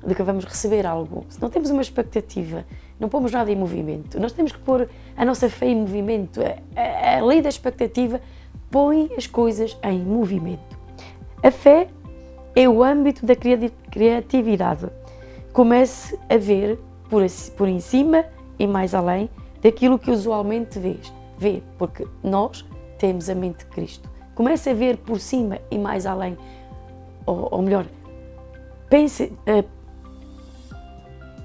de 0.05 0.17
que 0.17 0.23
vamos 0.25 0.45
receber 0.45 0.85
algo. 0.85 1.25
Se 1.29 1.41
não 1.41 1.49
temos 1.49 1.71
uma 1.71 1.81
expectativa, 1.81 2.65
não 2.99 3.09
pomos 3.09 3.31
nada 3.31 3.53
em 3.53 3.55
movimento. 3.55 4.19
Nós 4.19 4.33
temos 4.33 4.51
que 4.51 4.59
pôr 4.59 4.89
a 5.17 5.25
nossa 5.25 5.49
fé 5.49 5.67
em 5.69 5.77
movimento. 5.77 6.41
A, 6.43 6.81
a, 6.81 7.19
a 7.19 7.25
lei 7.25 7.41
da 7.41 7.49
expectativa 7.49 8.21
põe 8.73 9.11
as 9.17 9.27
coisas 9.27 9.79
em 9.85 10.01
movimento. 10.01 10.77
A 11.43 11.51
fé 11.51 11.89
é 12.57 12.69
o 12.69 12.83
âmbito 12.83 13.25
da 13.25 13.35
criatividade 13.37 14.89
comece 15.53 16.19
a 16.31 16.39
ver 16.39 16.79
por, 17.09 17.23
por 17.57 17.69
em 17.69 17.79
cima 17.79 18.25
e 18.59 18.67
mais 18.67 18.95
além 18.95 19.29
daquilo 19.61 19.99
que 19.99 20.11
usualmente 20.11 20.79
vês, 20.79 21.13
vê, 21.39 21.63
porque 21.79 22.07
nós 22.23 22.65
temos 22.99 23.29
a 23.29 23.35
mente 23.35 23.59
de 23.59 23.67
Cristo. 23.67 24.09
Comece 24.35 24.71
a 24.71 24.75
ver 24.75 24.97
por 24.97 25.21
cima 25.21 25.59
e 25.71 25.79
mais 25.79 26.07
além, 26.07 26.39
ou, 27.27 27.49
ou 27.51 27.63
melhor, 27.63 27.85
pense, 28.89 29.25
uh, 29.25 29.69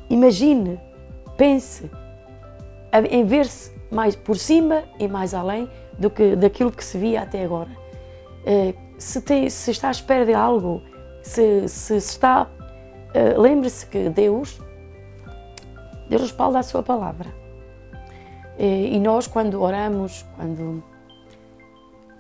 imagine, 0.09 0.79
pense 1.35 1.91
em 3.11 3.25
ver-se 3.25 3.75
mais 3.91 4.15
por 4.15 4.37
cima 4.37 4.83
e 4.97 5.07
mais 5.07 5.33
além 5.33 5.69
do 5.97 6.09
que 6.09 6.35
daquilo 6.35 6.71
que 6.71 6.83
se 6.83 6.97
via 6.97 7.21
até 7.21 7.43
agora. 7.43 7.69
Uh, 8.43 8.73
se, 8.97 9.21
tem, 9.21 9.49
se 9.49 9.71
está 9.71 9.89
à 9.89 9.91
espera 9.91 10.25
de 10.25 10.33
algo, 10.33 10.81
se, 11.21 11.67
se 11.67 11.95
está 11.97 12.49
eh, 13.13 13.35
lembre-se 13.37 13.85
que 13.85 14.09
Deus, 14.09 14.61
Deus 16.07 16.21
respalda 16.21 16.59
a 16.59 16.63
sua 16.63 16.83
palavra. 16.83 17.33
Eh, 18.59 18.89
e 18.91 18.99
nós, 18.99 19.25
quando 19.25 19.59
oramos, 19.61 20.23
quando 20.35 20.83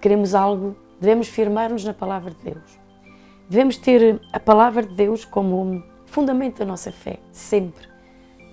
queremos 0.01 0.33
algo, 0.33 0.75
devemos 0.99 1.27
firmar-nos 1.27 1.83
na 1.83 1.93
palavra 1.93 2.31
de 2.31 2.51
Deus. 2.51 2.79
Devemos 3.49 3.77
ter 3.77 4.19
a 4.33 4.39
palavra 4.39 4.83
de 4.83 4.95
Deus 4.95 5.23
como 5.23 5.83
fundamento 6.05 6.59
da 6.59 6.65
nossa 6.65 6.91
fé, 6.91 7.19
sempre. 7.31 7.87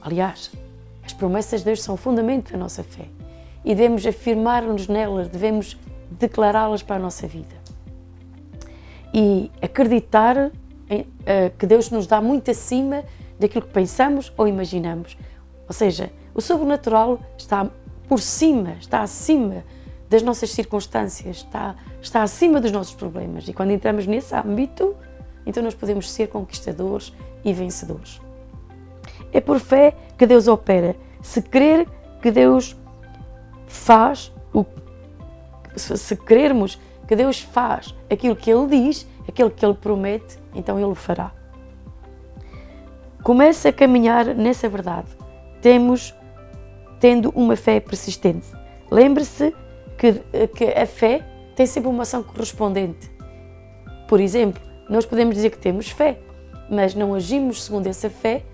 Aliás, 0.03 0.53
as 1.03 1.13
promessas 1.13 1.61
de 1.61 1.67
Deus 1.67 1.83
são 1.83 1.97
fundamento 1.97 2.53
da 2.53 2.59
nossa 2.59 2.83
fé 2.83 3.09
e 3.65 3.75
devemos 3.75 4.07
afirmar-nos 4.07 4.89
nelas, 4.89 5.29
devemos 5.29 5.79
declará-las 6.11 6.83
para 6.83 6.97
a 6.97 6.99
nossa 6.99 7.27
vida. 7.27 7.55
E 9.13 9.51
acreditar 9.63 10.51
eh, 10.89 11.51
que 11.59 11.67
Deus 11.67 11.91
nos 11.91 12.07
dá 12.07 12.21
muito 12.21 12.51
acima 12.51 13.05
daquilo 13.39 13.65
que 13.65 13.73
pensamos 13.73 14.33
ou 14.37 14.47
imaginamos. 14.47 15.17
Ou 15.67 15.73
seja, 15.73 16.13
o 16.35 16.41
sobrenatural 16.41 17.21
está 17.39 17.71
por 18.09 18.21
cima, 18.21 18.77
está 18.81 19.01
acima 19.01 19.65
das 20.11 20.23
nossas 20.23 20.51
circunstâncias, 20.51 21.39
está, 21.39 21.75
está 22.03 22.23
acima 22.23 22.61
dos 22.61 22.71
nossos 22.71 22.95
problemas. 22.95 23.49
E 23.49 23.53
quando 23.53 23.71
entramos 23.71 24.07
nesse 24.07 24.35
âmbito, 24.35 24.95
então 25.47 25.63
nós 25.63 25.75
podemos 25.75 26.11
ser 26.11 26.29
conquistadores 26.29 27.13
e 27.45 27.53
vencedores. 27.53 28.21
É 29.33 29.41
por 29.41 29.59
fé 29.59 29.95
que 30.17 30.27
Deus 30.27 30.47
opera. 30.47 30.97
Se 31.23 31.43
crer 31.43 31.89
que 32.21 32.31
Deus 32.31 32.77
faz 33.75 34.33
o 34.53 34.65
se 35.77 36.17
crermos 36.17 36.81
que 37.07 37.17
Deus 37.17 37.41
faz 37.41 37.95
aquilo 38.11 38.37
que 38.37 38.51
Ele 38.51 38.67
diz, 38.67 39.07
aquilo 39.29 39.51
que 39.51 39.65
Ele 39.65 39.75
promete, 39.75 40.39
então 40.55 40.79
Ele 40.79 40.87
o 40.87 40.95
fará. 40.95 41.33
Comece 43.23 43.69
a 43.69 43.73
caminhar 43.73 44.27
nessa 44.35 44.69
verdade. 44.69 45.09
Temos 45.61 46.15
tendo 47.01 47.31
uma 47.35 47.57
fé 47.57 47.81
persistente. 47.81 48.47
Lembre-se 48.91 49.55
que, 49.99 50.13
que 50.49 50.65
a 50.65 50.87
fé 50.87 51.27
tem 51.57 51.67
sempre 51.67 51.89
uma 51.89 52.03
ação 52.03 52.23
correspondente. 52.23 53.11
Por 54.09 54.21
exemplo, 54.21 54.63
nós 54.89 55.05
podemos 55.05 55.35
dizer 55.35 55.51
que 55.51 55.59
temos 55.59 55.89
fé, 55.89 56.19
mas 56.71 56.95
não 56.95 57.15
agimos 57.15 57.65
segundo 57.65 57.87
essa 57.87 58.09
fé, 58.09 58.45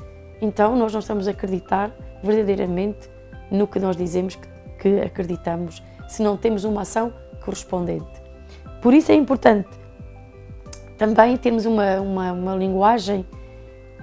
então 0.41 0.77
nós 0.77 0.93
não 0.93 1.01
estamos 1.01 1.29
a 1.29 1.33
acreditar 1.33 1.91
verdadeiramente 2.23 3.11
no 3.51 3.67
que 3.67 3.79
nós 3.79 3.97
dizemos 3.97 4.37
que, 4.37 4.49
que 4.81 5.01
acreditamos, 5.01 5.83
se 6.09 6.23
não 6.23 6.37
temos 6.37 6.64
uma 6.64 6.83
ação 6.83 7.12
correspondente. 7.45 8.21
Por 8.83 8.93
isso 8.95 9.12
é 9.12 9.14
importante 9.14 9.81
também 11.01 11.35
temos 11.38 11.64
uma, 11.64 11.99
uma, 11.99 12.33
uma 12.33 12.55
linguagem 12.55 13.25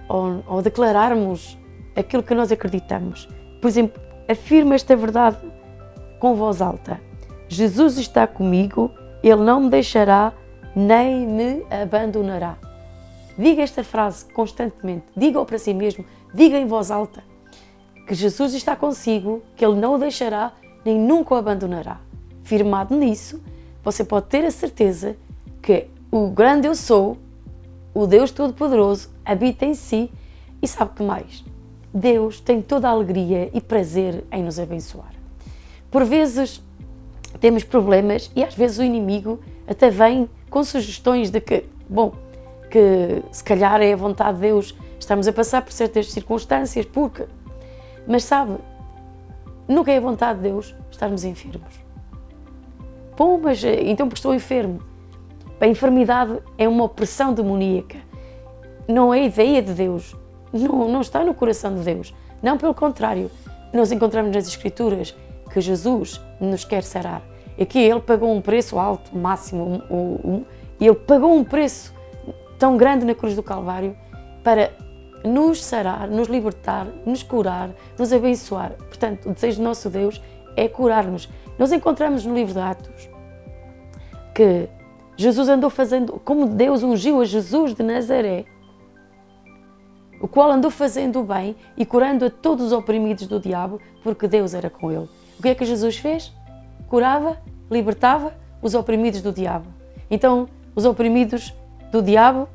ou, 0.10 0.44
ou 0.48 0.62
declararmos 0.63 1.56
aquilo 1.96 2.24
que 2.24 2.34
nós 2.34 2.52
acreditamos. 2.52 3.30
Por 3.62 3.68
exemplo, 3.68 4.02
afirma 4.28 4.74
esta 4.74 4.96
verdade 4.96 5.38
com 6.20 6.34
voz 6.34 6.60
alta: 6.60 7.00
Jesus 7.48 8.00
está 8.00 8.26
comigo, 8.26 8.90
Ele 9.22 9.44
não 9.44 9.62
me 9.62 9.70
deixará 9.70 10.34
nem 10.76 11.28
me 11.28 11.63
abandonará. 11.70 12.58
Diga 13.38 13.62
esta 13.62 13.84
frase 13.84 14.26
constantemente, 14.34 15.06
diga-o 15.16 15.46
para 15.46 15.60
si 15.60 15.76
mesmo, 15.76 16.04
diga 16.34 16.58
em 16.58 16.66
voz 16.66 16.90
alta 16.90 17.24
que 18.08 18.16
Jesus 18.16 18.56
está 18.56 18.76
consigo, 18.76 19.44
que 19.56 19.63
Ele 19.63 19.76
não 19.76 19.94
o 19.94 19.98
deixará 20.00 20.52
nem 20.88 20.97
nunca 20.97 21.36
o 21.36 21.38
abandonará. 21.38 22.00
Firmado 22.43 22.95
nisso, 22.95 23.43
você 23.84 24.06
pode 24.06 24.28
ter 24.28 24.45
a 24.45 24.52
certeza 24.52 25.17
que 25.62 25.88
o 26.10 26.30
grande 26.30 26.65
eu 26.65 26.73
sou, 26.73 27.17
o 27.93 28.08
Deus 28.08 28.32
Todo-Poderoso, 28.32 29.10
habita 29.26 29.65
em 29.65 29.73
si 29.73 30.10
e 30.62 30.67
sabe 30.67 30.91
que 30.95 31.04
mais? 31.04 31.43
Deus 31.93 32.39
tem 32.39 32.62
toda 32.62 32.88
a 32.88 32.91
alegria 32.91 33.50
e 33.54 33.60
prazer 33.60 34.23
em 34.32 34.41
nos 34.41 34.60
abençoar. 34.60 35.12
Por 35.91 36.06
vezes 36.06 36.63
temos 37.41 37.65
problemas 37.65 38.32
e 38.34 38.41
às 38.41 38.56
vezes 38.56 38.78
o 38.78 38.84
inimigo 38.84 39.41
até 39.67 39.89
vem 39.89 40.30
com 40.50 40.63
sugestões 40.63 41.30
de 41.30 41.41
que, 41.41 41.65
bom, 41.89 42.13
que 42.71 43.21
se 43.30 43.43
calhar 43.43 43.82
é 43.82 43.91
a 43.91 43.97
vontade 43.97 44.36
de 44.36 44.43
Deus, 44.43 44.73
estamos 44.97 45.28
a 45.28 45.34
passar 45.34 45.62
por 45.63 45.73
certas 45.73 46.13
circunstâncias, 46.13 46.86
porque. 46.86 47.26
Mas 48.08 48.23
sabe, 48.23 48.58
nunca 49.68 49.92
é 49.92 49.98
a 49.98 50.02
vontade 50.02 50.40
de 50.40 50.50
Deus 50.50 50.76
estarmos 50.90 51.24
enfermos. 51.24 51.74
Bom, 53.18 53.40
mas 53.42 53.64
então 53.64 54.08
porque 54.08 54.20
estou 54.20 54.34
enfermo. 54.34 54.80
A 55.60 55.68
enfermidade 55.68 56.40
é 56.58 56.68
uma 56.68 56.84
opressão 56.84 57.34
demoníaca. 57.34 57.98
Não 58.88 59.14
é 59.14 59.26
ideia 59.26 59.62
de 59.62 59.74
Deus. 59.74 60.16
Não, 60.54 60.88
não 60.88 61.02
está 61.02 61.24
no 61.24 61.34
coração 61.34 61.74
de 61.74 61.82
Deus. 61.82 62.14
Não, 62.42 62.58
pelo 62.58 62.74
contrário. 62.74 63.32
Nós 63.74 63.92
encontramos 63.92 64.34
nas 64.34 64.48
Escrituras 64.48 65.16
que 65.52 65.60
Jesus 65.60 66.22
nos 66.40 66.64
quer 66.64 66.84
sarar. 66.84 67.24
E 67.58 67.66
que 67.66 67.80
Ele 67.80 68.00
pagou 68.00 68.32
um 68.32 68.40
preço 68.40 68.78
alto, 68.78 69.18
máximo. 69.18 69.82
Um, 69.90 69.96
um, 69.96 70.46
ele 70.80 70.94
pagou 70.94 71.34
um 71.34 71.44
preço 71.44 71.92
tão 72.60 72.78
grande 72.78 73.04
na 73.04 73.16
cruz 73.16 73.36
do 73.36 73.42
Calvário 73.42 73.98
para 74.44 74.72
nos 75.28 75.63
sarar, 75.63 76.08
nos 76.08 76.28
libertar, 76.28 76.88
nos 77.06 77.22
curar, 77.22 77.70
nos 77.98 78.12
abençoar. 78.13 78.72
Portanto, 78.74 79.30
o 79.30 79.34
desejo 79.34 79.58
do 79.58 79.63
nosso 79.63 79.90
Deus 79.90 80.22
é 80.56 80.68
curar-nos. 80.68 81.30
Nós 81.60 81.72
encontramos 81.72 82.26
no 82.26 82.34
livro 82.34 82.54
de 82.54 82.60
Atos 82.60 83.10
que 84.34 84.70
Jesus 85.16 85.50
andou 85.50 85.70
fazendo, 85.70 86.22
como 86.24 86.46
Deus 86.46 86.84
ungiu 86.84 87.22
a 87.22 87.26
Jesus 87.26 87.74
de 87.74 87.82
Nazaré, 87.82 88.46
o 90.22 90.28
qual 90.28 90.52
andou 90.52 90.70
fazendo 90.70 91.20
o 91.20 91.24
bem 91.24 91.56
e 91.76 91.86
curando 91.86 92.26
a 92.26 92.30
todos 92.30 92.68
os 92.68 92.72
oprimidos 92.72 93.28
do 93.28 93.40
diabo, 93.40 93.82
porque 94.04 94.28
Deus 94.28 94.54
era 94.54 94.70
com 94.70 94.92
ele. 94.92 95.10
O 95.38 95.42
que 95.42 95.50
é 95.50 95.56
que 95.56 95.66
Jesus 95.66 95.98
fez? 95.98 96.32
Curava, 96.88 97.38
libertava 97.70 98.34
os 98.62 98.76
oprimidos 98.76 99.22
do 99.22 99.32
diabo. 99.32 99.68
Então, 100.10 100.48
Os 100.78 100.86
oprimidos 100.86 101.56
do 101.92 102.04
diabo 102.04 102.48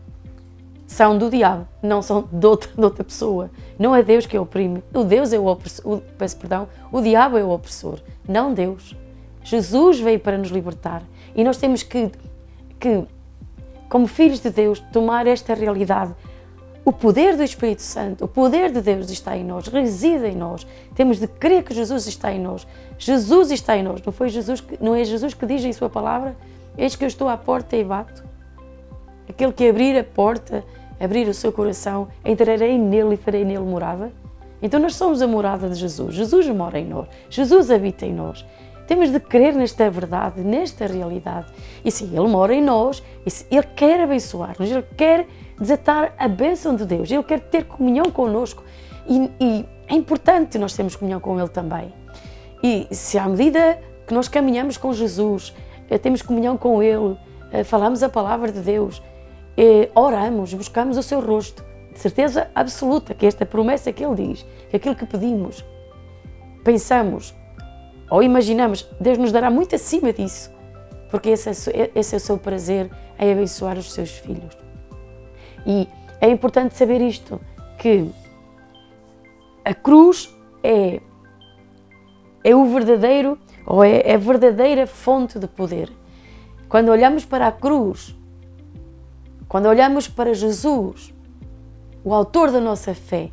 são 0.92 1.18
do 1.18 1.30
diabo, 1.30 1.66
não 1.82 2.02
são 2.02 2.28
de 2.30 2.46
outra, 2.46 2.70
de 2.72 2.84
outra 2.84 3.02
pessoa. 3.02 3.50
Não 3.78 3.94
é 3.94 4.02
Deus 4.02 4.26
que 4.26 4.38
oprime. 4.38 4.82
O 4.94 5.04
Deus 5.04 5.32
é 5.32 5.38
o 5.38 5.46
opressor. 5.46 5.94
O, 5.94 6.00
peço 6.00 6.36
perdão. 6.36 6.68
O 6.92 7.00
diabo 7.00 7.38
é 7.38 7.42
o 7.42 7.50
opressor, 7.50 7.98
não 8.28 8.52
Deus. 8.52 8.96
Jesus 9.42 9.98
veio 9.98 10.20
para 10.20 10.38
nos 10.38 10.50
libertar 10.50 11.02
e 11.34 11.42
nós 11.42 11.56
temos 11.56 11.82
que, 11.82 12.10
que 12.78 13.04
como 13.88 14.06
filhos 14.06 14.40
de 14.40 14.48
Deus, 14.48 14.80
tomar 14.92 15.26
esta 15.26 15.52
realidade. 15.52 16.14
O 16.82 16.90
poder 16.90 17.36
do 17.36 17.42
Espírito 17.42 17.82
Santo, 17.82 18.24
o 18.24 18.28
poder 18.28 18.72
de 18.72 18.80
Deus 18.80 19.10
está 19.10 19.36
em 19.36 19.44
nós, 19.44 19.68
reside 19.68 20.28
em 20.28 20.34
nós. 20.34 20.66
Temos 20.94 21.20
de 21.20 21.26
crer 21.26 21.62
que 21.62 21.74
Jesus 21.74 22.06
está 22.06 22.32
em 22.32 22.40
nós. 22.40 22.66
Jesus 22.98 23.50
está 23.50 23.76
em 23.76 23.82
nós. 23.82 24.00
Não 24.02 24.10
foi 24.10 24.30
Jesus 24.30 24.62
que, 24.62 24.82
não 24.82 24.94
é 24.94 25.04
Jesus 25.04 25.34
que 25.34 25.44
diz 25.44 25.62
em 25.62 25.74
sua 25.74 25.90
palavra: 25.90 26.34
Eis 26.76 26.96
que 26.96 27.04
eu 27.04 27.08
estou 27.08 27.28
à 27.28 27.36
porta 27.36 27.76
e 27.76 27.84
bato. 27.84 28.24
Aquele 29.28 29.52
que 29.52 29.68
abrir 29.68 29.98
a 29.98 30.02
porta 30.02 30.64
abrir 31.02 31.28
o 31.28 31.34
seu 31.34 31.52
coração, 31.52 32.08
entrarei 32.24 32.78
nele 32.78 33.14
e 33.14 33.16
farei 33.16 33.44
nele 33.44 33.64
morada? 33.64 34.12
Então 34.62 34.78
nós 34.78 34.94
somos 34.94 35.20
a 35.20 35.26
morada 35.26 35.68
de 35.68 35.74
Jesus. 35.74 36.14
Jesus 36.14 36.46
mora 36.48 36.78
em 36.78 36.86
nós. 36.86 37.08
Jesus 37.28 37.70
habita 37.70 38.06
em 38.06 38.14
nós. 38.14 38.46
Temos 38.86 39.10
de 39.10 39.18
crer 39.18 39.54
nesta 39.54 39.90
verdade, 39.90 40.40
nesta 40.42 40.86
realidade. 40.86 41.52
E 41.84 41.90
sim, 41.90 42.10
Ele 42.16 42.28
mora 42.28 42.54
em 42.54 42.62
nós, 42.62 43.02
Ele 43.50 43.66
quer 43.74 44.00
abençoar-nos, 44.00 44.70
Ele 44.70 44.84
quer 44.96 45.26
desatar 45.58 46.14
a 46.18 46.28
bênção 46.28 46.76
de 46.76 46.84
Deus, 46.84 47.10
Ele 47.10 47.22
quer 47.22 47.40
ter 47.40 47.64
comunhão 47.64 48.10
connosco. 48.10 48.62
E, 49.08 49.30
e 49.40 49.64
é 49.88 49.94
importante 49.94 50.58
nós 50.58 50.74
termos 50.74 50.94
comunhão 50.94 51.20
com 51.20 51.38
Ele 51.38 51.48
também. 51.48 51.92
E 52.62 52.86
se 52.90 53.18
à 53.18 53.26
medida 53.28 53.78
que 54.06 54.14
nós 54.14 54.28
caminhamos 54.28 54.76
com 54.76 54.92
Jesus, 54.92 55.54
eh, 55.90 55.98
temos 55.98 56.22
comunhão 56.22 56.56
com 56.56 56.82
Ele, 56.82 57.16
eh, 57.50 57.64
falamos 57.64 58.02
a 58.02 58.08
palavra 58.08 58.52
de 58.52 58.60
Deus, 58.60 59.02
oramos, 59.94 60.54
buscamos 60.54 60.96
o 60.96 61.02
seu 61.02 61.20
rosto, 61.20 61.64
de 61.92 61.98
certeza 61.98 62.50
absoluta 62.54 63.14
que 63.14 63.26
esta 63.26 63.44
promessa 63.44 63.92
que 63.92 64.04
Ele 64.04 64.14
diz, 64.14 64.46
que 64.70 64.76
aquilo 64.76 64.96
que 64.96 65.06
pedimos, 65.06 65.64
pensamos 66.64 67.34
ou 68.10 68.22
imaginamos, 68.22 68.86
Deus 69.00 69.16
nos 69.16 69.32
dará 69.32 69.50
muito 69.50 69.74
acima 69.74 70.12
disso, 70.12 70.50
porque 71.10 71.30
esse 71.30 71.70
é, 71.70 71.90
esse 71.94 72.14
é 72.14 72.18
o 72.18 72.20
seu 72.20 72.38
prazer 72.38 72.90
em 73.18 73.32
abençoar 73.32 73.78
os 73.78 73.92
seus 73.92 74.10
filhos. 74.10 74.56
E 75.66 75.88
é 76.20 76.28
importante 76.28 76.76
saber 76.76 77.00
isto, 77.00 77.40
que 77.78 78.10
a 79.64 79.74
cruz 79.74 80.34
é, 80.62 81.00
é 82.44 82.54
o 82.54 82.64
verdadeiro, 82.66 83.38
ou 83.66 83.82
é, 83.82 84.00
é 84.00 84.14
a 84.14 84.18
verdadeira 84.18 84.86
fonte 84.86 85.38
de 85.38 85.46
poder. 85.46 85.90
Quando 86.68 86.90
olhamos 86.90 87.24
para 87.24 87.46
a 87.46 87.52
cruz, 87.52 88.14
quando 89.52 89.66
olhamos 89.66 90.08
para 90.08 90.32
Jesus, 90.32 91.12
o 92.02 92.14
autor 92.14 92.50
da 92.50 92.58
nossa 92.58 92.94
fé, 92.94 93.30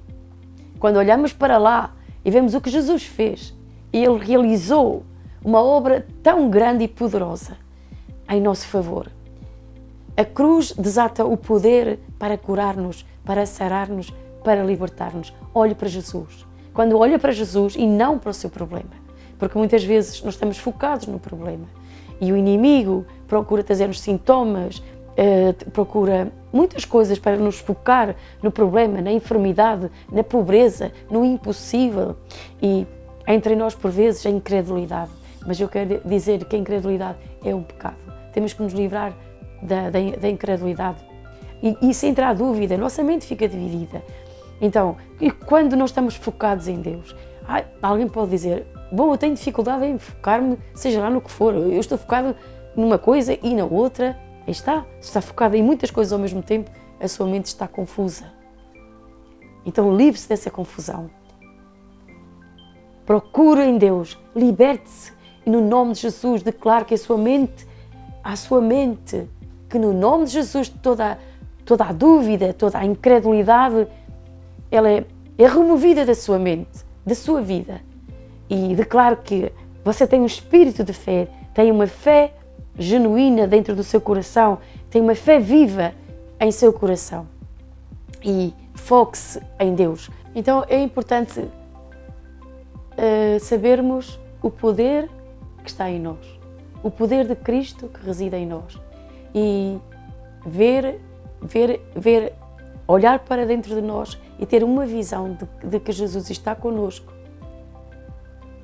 quando 0.77 0.97
olhamos 0.97 1.32
para 1.32 1.58
lá 1.58 1.95
e 2.25 2.29
vemos 2.29 2.53
o 2.53 2.60
que 2.60 2.69
Jesus 2.69 3.03
fez, 3.03 3.55
ele 3.93 4.17
realizou 4.17 5.05
uma 5.41 5.63
obra 5.63 6.05
tão 6.21 6.49
grande 6.49 6.84
e 6.84 6.88
poderosa 6.89 7.55
em 8.27 8.41
nosso 8.41 8.67
favor. 8.67 9.10
A 10.17 10.25
cruz 10.25 10.73
desata 10.73 11.23
o 11.23 11.38
poder 11.38 12.01
para 12.19 12.38
curar-nos, 12.38 13.05
para 13.23 13.45
sarar-nos, 13.45 14.13
para 14.43 14.62
libertar-nos. 14.62 15.34
Olhe 15.55 15.73
para 15.73 15.88
Jesus. 15.88 16.45
Quando 16.73 16.97
olha 16.97 17.17
para 17.17 17.32
Jesus 17.32 17.75
e 17.77 17.88
não 17.88 18.19
para 18.19 18.32
o 18.32 18.34
seu 18.34 18.49
problema, 18.49 18.91
porque 19.38 19.58
muitas 19.58 19.86
vezes 19.86 20.21
nós 20.21 20.34
estamos 20.34 20.58
focados 20.58 21.08
no 21.08 21.17
problema 21.17 21.79
e 22.19 22.29
o 22.34 22.36
inimigo 22.36 23.05
procura 23.25 23.63
trazer-nos 23.63 24.01
sintomas, 24.01 24.84
eh, 25.17 25.54
procura 25.74 26.32
muitas 26.52 26.86
coisas 26.86 27.19
para 27.19 27.38
nos 27.38 27.60
focar 27.60 28.15
no 28.41 28.52
problema, 28.52 29.02
na 29.02 29.12
enfermidade, 29.12 29.89
na 30.12 30.24
pobreza, 30.24 30.91
no 31.10 31.24
impossível. 31.24 32.15
E 32.62 32.86
entre 33.28 33.56
nós, 33.56 33.76
por 33.76 33.91
vezes, 33.91 34.26
a 34.26 34.30
incredulidade. 34.30 35.12
Mas 35.45 35.60
eu 35.60 35.69
quero 35.69 36.02
dizer 36.06 36.43
que 36.45 36.56
a 36.56 36.60
incredulidade 36.60 37.17
é 37.43 37.54
um 37.54 37.63
pecado. 37.63 37.98
Temos 38.34 38.54
que 38.54 38.62
nos 38.62 38.74
livrar 38.74 39.13
da, 39.62 39.89
da, 39.89 40.00
da 40.19 40.30
incredulidade. 40.30 40.98
E, 41.62 41.78
e 41.82 41.93
se 41.93 42.08
entrar 42.08 42.34
dúvida, 42.34 42.78
nossa 42.78 43.04
mente 43.04 43.26
fica 43.26 43.48
dividida. 43.48 44.02
Então, 44.62 44.98
e 45.19 45.32
quando 45.32 45.76
nós 45.76 45.89
estamos 45.89 46.15
focados 46.15 46.67
em 46.67 46.82
Deus, 46.82 47.15
alguém 47.82 48.08
pode 48.08 48.32
dizer: 48.32 48.65
Bom, 48.91 49.12
eu 49.13 49.17
tenho 49.17 49.34
dificuldade 49.34 49.86
em 49.86 49.98
focar-me, 49.98 50.58
seja 50.74 51.00
lá 51.00 51.10
no 51.10 51.22
que 51.22 51.32
for, 51.32 51.54
eu 51.54 51.80
estou 51.80 51.98
focado 51.98 52.36
numa 52.76 52.98
coisa 52.98 53.38
e 53.41 53.54
na 53.54 53.65
outra, 53.65 54.17
Aí 54.49 54.51
está, 54.51 54.83
está 54.99 55.21
focada 55.21 55.55
em 55.55 55.62
muitas 55.62 55.91
coisas 55.91 56.12
ao 56.12 56.17
mesmo 56.17 56.41
tempo, 56.41 56.71
a 56.99 57.07
sua 57.07 57.27
mente 57.27 57.45
está 57.45 57.67
confusa. 57.67 58.33
Então 59.63 59.95
livre-se 59.95 60.27
dessa 60.27 60.49
confusão. 60.49 61.07
Procure 63.05 63.62
em 63.62 63.77
Deus, 63.77 64.17
liberte-se 64.35 65.13
e 65.45 65.51
no 65.51 65.62
nome 65.62 65.93
de 65.93 65.99
Jesus 65.99 66.41
declare 66.41 66.83
que 66.83 66.95
a 66.95 66.97
sua 66.97 67.15
mente, 67.15 67.67
a 68.23 68.35
sua 68.35 68.59
mente, 68.59 69.29
que 69.69 69.77
no 69.77 69.93
nome 69.93 70.25
de 70.25 70.31
Jesus 70.31 70.67
toda, 70.67 71.19
toda 71.63 71.85
a 71.85 71.91
dúvida, 71.91 72.51
toda 72.51 72.79
a 72.79 72.85
incredulidade, 72.85 73.88
ela 74.71 74.89
é, 74.89 75.05
é 75.38 75.47
removida 75.47 76.03
da 76.03 76.15
sua 76.15 76.39
mente, 76.39 76.83
da 77.05 77.13
sua 77.13 77.39
vida. 77.39 77.81
E 78.49 78.73
declare 78.73 79.17
que 79.17 79.53
você 79.85 80.07
tem 80.07 80.19
um 80.19 80.25
espírito 80.25 80.83
de 80.83 80.93
fé, 80.93 81.27
tem 81.53 81.69
uma 81.69 81.85
fé 81.85 82.33
genuína 82.77 83.47
dentro 83.47 83.75
do 83.75 83.84
seu 83.84 83.99
coração, 83.99 84.60
tem 84.89 85.01
uma 85.01 85.15
fé 85.15 85.39
viva 85.39 85.93
em 86.39 86.51
seu 86.51 86.71
coração 86.71 87.27
e 88.23 88.53
foque-se 88.73 89.41
em 89.60 89.75
Deus. 89.75 90.10
Então 90.34 90.63
é 90.67 90.82
importante 90.82 91.39
uh, 91.39 93.39
sabermos 93.39 94.19
o 94.41 94.49
poder 94.49 95.10
que 95.63 95.69
está 95.69 95.89
em 95.89 95.99
nós, 95.99 96.39
o 96.82 96.89
poder 96.89 97.27
de 97.27 97.36
Cristo 97.36 97.88
que 97.88 98.05
reside 98.05 98.36
em 98.36 98.45
nós 98.45 98.79
e 99.34 99.77
ver, 100.45 100.99
ver, 101.41 101.82
ver, 101.95 102.34
olhar 102.88 103.19
para 103.19 103.45
dentro 103.45 103.75
de 103.75 103.82
nós 103.82 104.19
e 104.39 104.45
ter 104.45 104.63
uma 104.63 104.86
visão 104.86 105.34
de, 105.34 105.45
de 105.67 105.79
que 105.79 105.91
Jesus 105.91 106.29
está 106.29 106.55
conosco, 106.55 107.13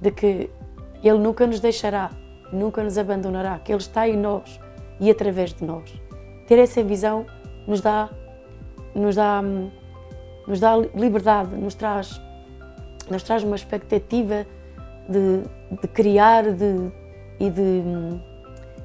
de 0.01 0.11
que 0.11 0.49
Ele 1.03 1.19
nunca 1.19 1.45
nos 1.45 1.59
deixará, 1.59 2.11
nunca 2.51 2.83
nos 2.83 2.97
abandonará, 2.97 3.59
que 3.59 3.71
Ele 3.71 3.81
está 3.81 4.07
em 4.07 4.17
nós 4.17 4.59
e 4.99 5.09
através 5.09 5.53
de 5.53 5.63
nós. 5.63 5.93
Ter 6.47 6.59
essa 6.59 6.83
visão 6.83 7.25
nos 7.67 7.81
dá, 7.81 8.09
nos 8.93 9.15
dá, 9.15 9.41
nos 10.47 10.59
dá 10.59 10.77
liberdade, 10.77 11.55
nos 11.55 11.75
traz, 11.75 12.21
nos 13.09 13.23
traz 13.23 13.43
uma 13.43 13.55
expectativa 13.55 14.45
de, 15.09 15.43
de 15.81 15.87
criar 15.87 16.51
de, 16.51 16.91
e, 17.39 17.49
de, 17.49 17.83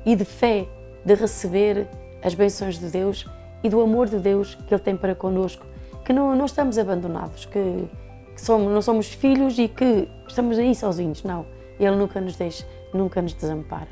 e 0.04 0.16
de 0.16 0.24
fé, 0.24 0.66
de 1.04 1.14
receber 1.14 1.86
as 2.22 2.34
bênçãos 2.34 2.78
de 2.78 2.90
Deus 2.90 3.26
e 3.62 3.68
do 3.68 3.80
amor 3.80 4.08
de 4.08 4.18
Deus 4.18 4.54
que 4.66 4.74
Ele 4.74 4.82
tem 4.82 4.96
para 4.96 5.14
conosco, 5.14 5.66
que 6.04 6.12
não, 6.12 6.34
não 6.34 6.46
estamos 6.46 6.78
abandonados, 6.78 7.44
que, 7.44 7.88
que 8.34 8.40
somos, 8.40 8.72
não 8.72 8.82
somos 8.82 9.08
filhos 9.08 9.58
e 9.58 9.68
que 9.68 10.08
estamos 10.26 10.58
aí 10.58 10.74
sozinhos, 10.74 11.22
não. 11.22 11.46
Ele 11.78 11.96
nunca 11.96 12.20
nos 12.20 12.36
deixa 12.36 12.66
nunca 12.92 13.20
nos 13.22 13.34
desampara. 13.34 13.88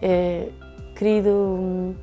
É, 0.00 0.48
querido 0.96 1.94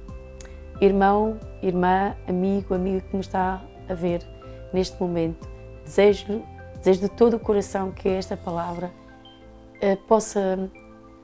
irmão, 0.81 1.37
irmã, 1.61 2.15
amigo, 2.27 2.73
amiga 2.73 3.01
que 3.01 3.15
me 3.15 3.21
está 3.21 3.61
a 3.87 3.93
ver 3.93 4.21
neste 4.73 4.99
momento, 5.01 5.47
desejo, 5.83 6.41
desejo 6.77 7.01
de 7.01 7.09
todo 7.09 7.35
o 7.35 7.39
coração 7.39 7.91
que 7.91 8.07
esta 8.07 8.37
palavra 8.37 8.91
é, 9.81 9.95
possa, 9.95 10.69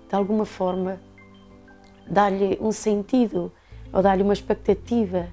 de 0.10 0.16
alguma 0.16 0.46
forma, 0.46 1.00
dar-lhe 2.10 2.58
um 2.62 2.72
sentido 2.72 3.52
ou 3.94 4.02
dar-lhe 4.02 4.24
uma 4.24 4.34
expectativa 4.34 5.28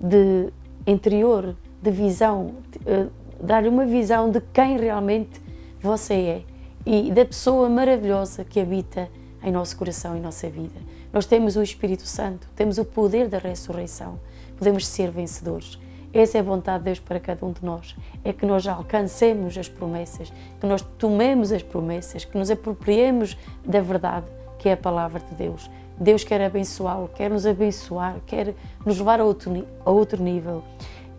de 0.00 0.52
interior, 0.86 1.54
de 1.82 1.90
visão, 1.90 2.54
é, 2.86 3.06
dar-lhe 3.40 3.68
uma 3.68 3.84
visão 3.84 4.30
de 4.30 4.40
quem 4.52 4.78
realmente 4.78 5.40
você 5.80 6.14
é 6.14 6.44
e 6.86 7.12
da 7.12 7.24
pessoa 7.24 7.68
maravilhosa 7.68 8.44
que 8.44 8.58
habita 8.58 9.08
em 9.42 9.52
nosso 9.52 9.76
coração 9.76 10.16
e 10.16 10.20
nossa 10.20 10.48
vida. 10.48 10.80
Nós 11.12 11.26
temos 11.26 11.56
o 11.56 11.62
Espírito 11.62 12.06
Santo, 12.06 12.48
temos 12.54 12.78
o 12.78 12.84
poder 12.84 13.28
da 13.28 13.38
ressurreição, 13.38 14.18
podemos 14.56 14.86
ser 14.86 15.10
vencedores. 15.10 15.78
Essa 16.12 16.38
é 16.38 16.40
a 16.40 16.44
vontade 16.44 16.78
de 16.78 16.84
Deus 16.86 16.98
para 16.98 17.20
cada 17.20 17.44
um 17.44 17.52
de 17.52 17.64
nós, 17.64 17.94
é 18.24 18.32
que 18.32 18.46
nós 18.46 18.66
alcancemos 18.66 19.56
as 19.58 19.68
promessas, 19.68 20.32
que 20.58 20.66
nós 20.66 20.82
tomemos 20.98 21.52
as 21.52 21.62
promessas, 21.62 22.24
que 22.24 22.36
nos 22.36 22.50
apropriemos 22.50 23.36
da 23.64 23.80
verdade, 23.80 24.26
que 24.58 24.68
é 24.68 24.72
a 24.72 24.76
palavra 24.76 25.20
de 25.20 25.34
Deus. 25.34 25.70
Deus 26.00 26.24
quer 26.24 26.40
abençoá-lo, 26.40 27.08
quer 27.08 27.30
nos 27.30 27.44
abençoar, 27.44 28.16
quer 28.26 28.54
nos 28.86 28.98
levar 28.98 29.20
a 29.20 29.24
outro, 29.24 29.66
a 29.84 29.90
outro 29.90 30.22
nível. 30.22 30.62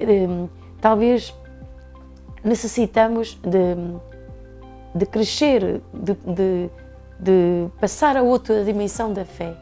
Hum, 0.02 0.48
talvez 0.82 1.36
necessitamos 2.44 3.38
de, 3.44 3.76
de 4.96 5.06
crescer, 5.06 5.82
de, 5.94 6.14
de 6.14 6.70
de 7.20 7.68
passar 7.80 8.16
a 8.16 8.24
outra 8.24 8.64
dimensão 8.64 9.12
da 9.12 9.26
fé. 9.26 9.56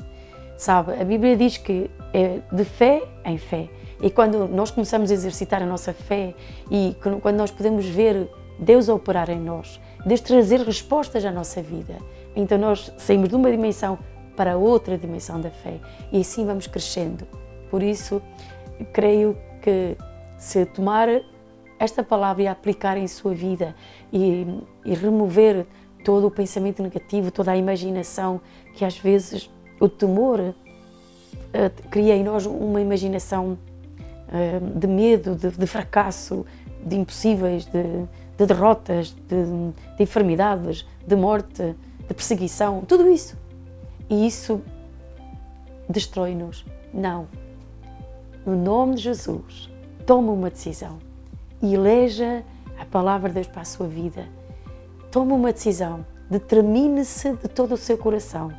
Sabe, 0.57 0.93
a 0.93 1.03
Bíblia 1.03 1.35
diz 1.35 1.57
que 1.57 1.89
é 2.13 2.39
de 2.51 2.63
fé 2.63 3.03
em 3.25 3.37
fé. 3.37 3.69
E 4.01 4.09
quando 4.09 4.47
nós 4.47 4.71
começamos 4.71 5.09
a 5.09 5.13
exercitar 5.13 5.61
a 5.61 5.65
nossa 5.65 5.91
fé 5.93 6.35
e 6.69 6.95
quando 7.21 7.35
nós 7.35 7.51
podemos 7.51 7.85
ver 7.85 8.29
Deus 8.59 8.89
a 8.89 8.93
operar 8.93 9.29
em 9.29 9.39
nós, 9.39 9.79
Deus 10.05 10.21
trazer 10.21 10.61
respostas 10.61 11.25
à 11.25 11.31
nossa 11.31 11.61
vida, 11.61 11.97
então 12.35 12.57
nós 12.57 12.91
saímos 12.97 13.29
de 13.29 13.35
uma 13.35 13.49
dimensão 13.49 13.97
para 14.35 14.55
outra 14.55 14.97
dimensão 14.97 15.41
da 15.41 15.49
fé 15.49 15.79
e 16.11 16.21
assim 16.21 16.45
vamos 16.45 16.67
crescendo. 16.67 17.27
Por 17.71 17.81
isso, 17.81 18.21
creio 18.93 19.35
que 19.61 19.97
se 20.37 20.65
tomar 20.65 21.09
esta 21.79 22.03
palavra 22.03 22.43
e 22.43 22.47
aplicar 22.47 22.97
em 22.97 23.07
sua 23.07 23.33
vida 23.33 23.75
e, 24.13 24.45
e 24.85 24.93
remover 24.93 25.65
todo 26.07 26.27
o 26.27 26.31
pensamento 26.31 26.81
negativo, 26.81 27.31
toda 27.31 27.51
a 27.51 27.57
imaginação 27.57 28.39
que 28.73 28.85
às 28.85 28.97
vezes 28.97 29.51
o 29.77 29.89
temor 29.89 30.39
uh, 30.39 30.53
cria 31.91 32.15
em 32.15 32.23
nós 32.23 32.45
uma 32.45 32.79
imaginação 32.79 33.57
uh, 34.29 34.79
de 34.79 34.87
medo, 34.87 35.35
de, 35.35 35.51
de, 35.51 35.67
fracasso, 35.67 36.45
de 36.81 36.95
impossíveis, 36.95 37.65
de, 37.65 37.83
de 38.37 38.45
derrotas, 38.45 39.13
de, 39.27 39.73
de 39.97 40.03
enfermidades, 40.03 40.87
de 41.05 41.15
morte, 41.17 41.75
de 42.07 42.13
perseguição, 42.13 42.85
tudo 42.87 43.11
isso. 43.11 43.37
E 44.09 44.25
isso 44.25 44.61
destrói-nos. 45.89 46.65
Não. 46.93 47.27
No 48.45 48.55
nome 48.55 48.95
de 48.95 49.01
Jesus, 49.01 49.69
toma 50.05 50.31
uma 50.31 50.49
decisão 50.49 50.99
e 51.61 51.73
eleja 51.73 52.45
a 52.79 52.85
palavra 52.85 53.27
de 53.27 53.35
Deus 53.35 53.47
para 53.47 53.63
a 53.63 53.65
sua 53.65 53.89
vida. 53.89 54.36
Toma 55.17 55.33
uma 55.33 55.51
decisão, 55.51 56.05
determine-se 56.29 57.31
de 57.37 57.47
todo 57.47 57.73
o 57.73 57.77
seu 57.77 57.97
coração 57.97 58.53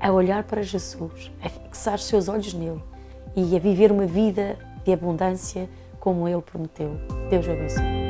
a 0.00 0.10
olhar 0.10 0.42
para 0.42 0.60
Jesus, 0.60 1.30
a 1.40 1.48
fixar 1.48 1.94
os 1.94 2.06
seus 2.06 2.28
olhos 2.28 2.52
nele 2.52 2.82
e 3.36 3.54
a 3.54 3.60
viver 3.60 3.92
uma 3.92 4.04
vida 4.04 4.58
de 4.84 4.92
abundância 4.92 5.70
como 6.00 6.26
ele 6.26 6.42
prometeu. 6.42 6.96
Deus 7.30 7.48
abençoe. 7.48 8.03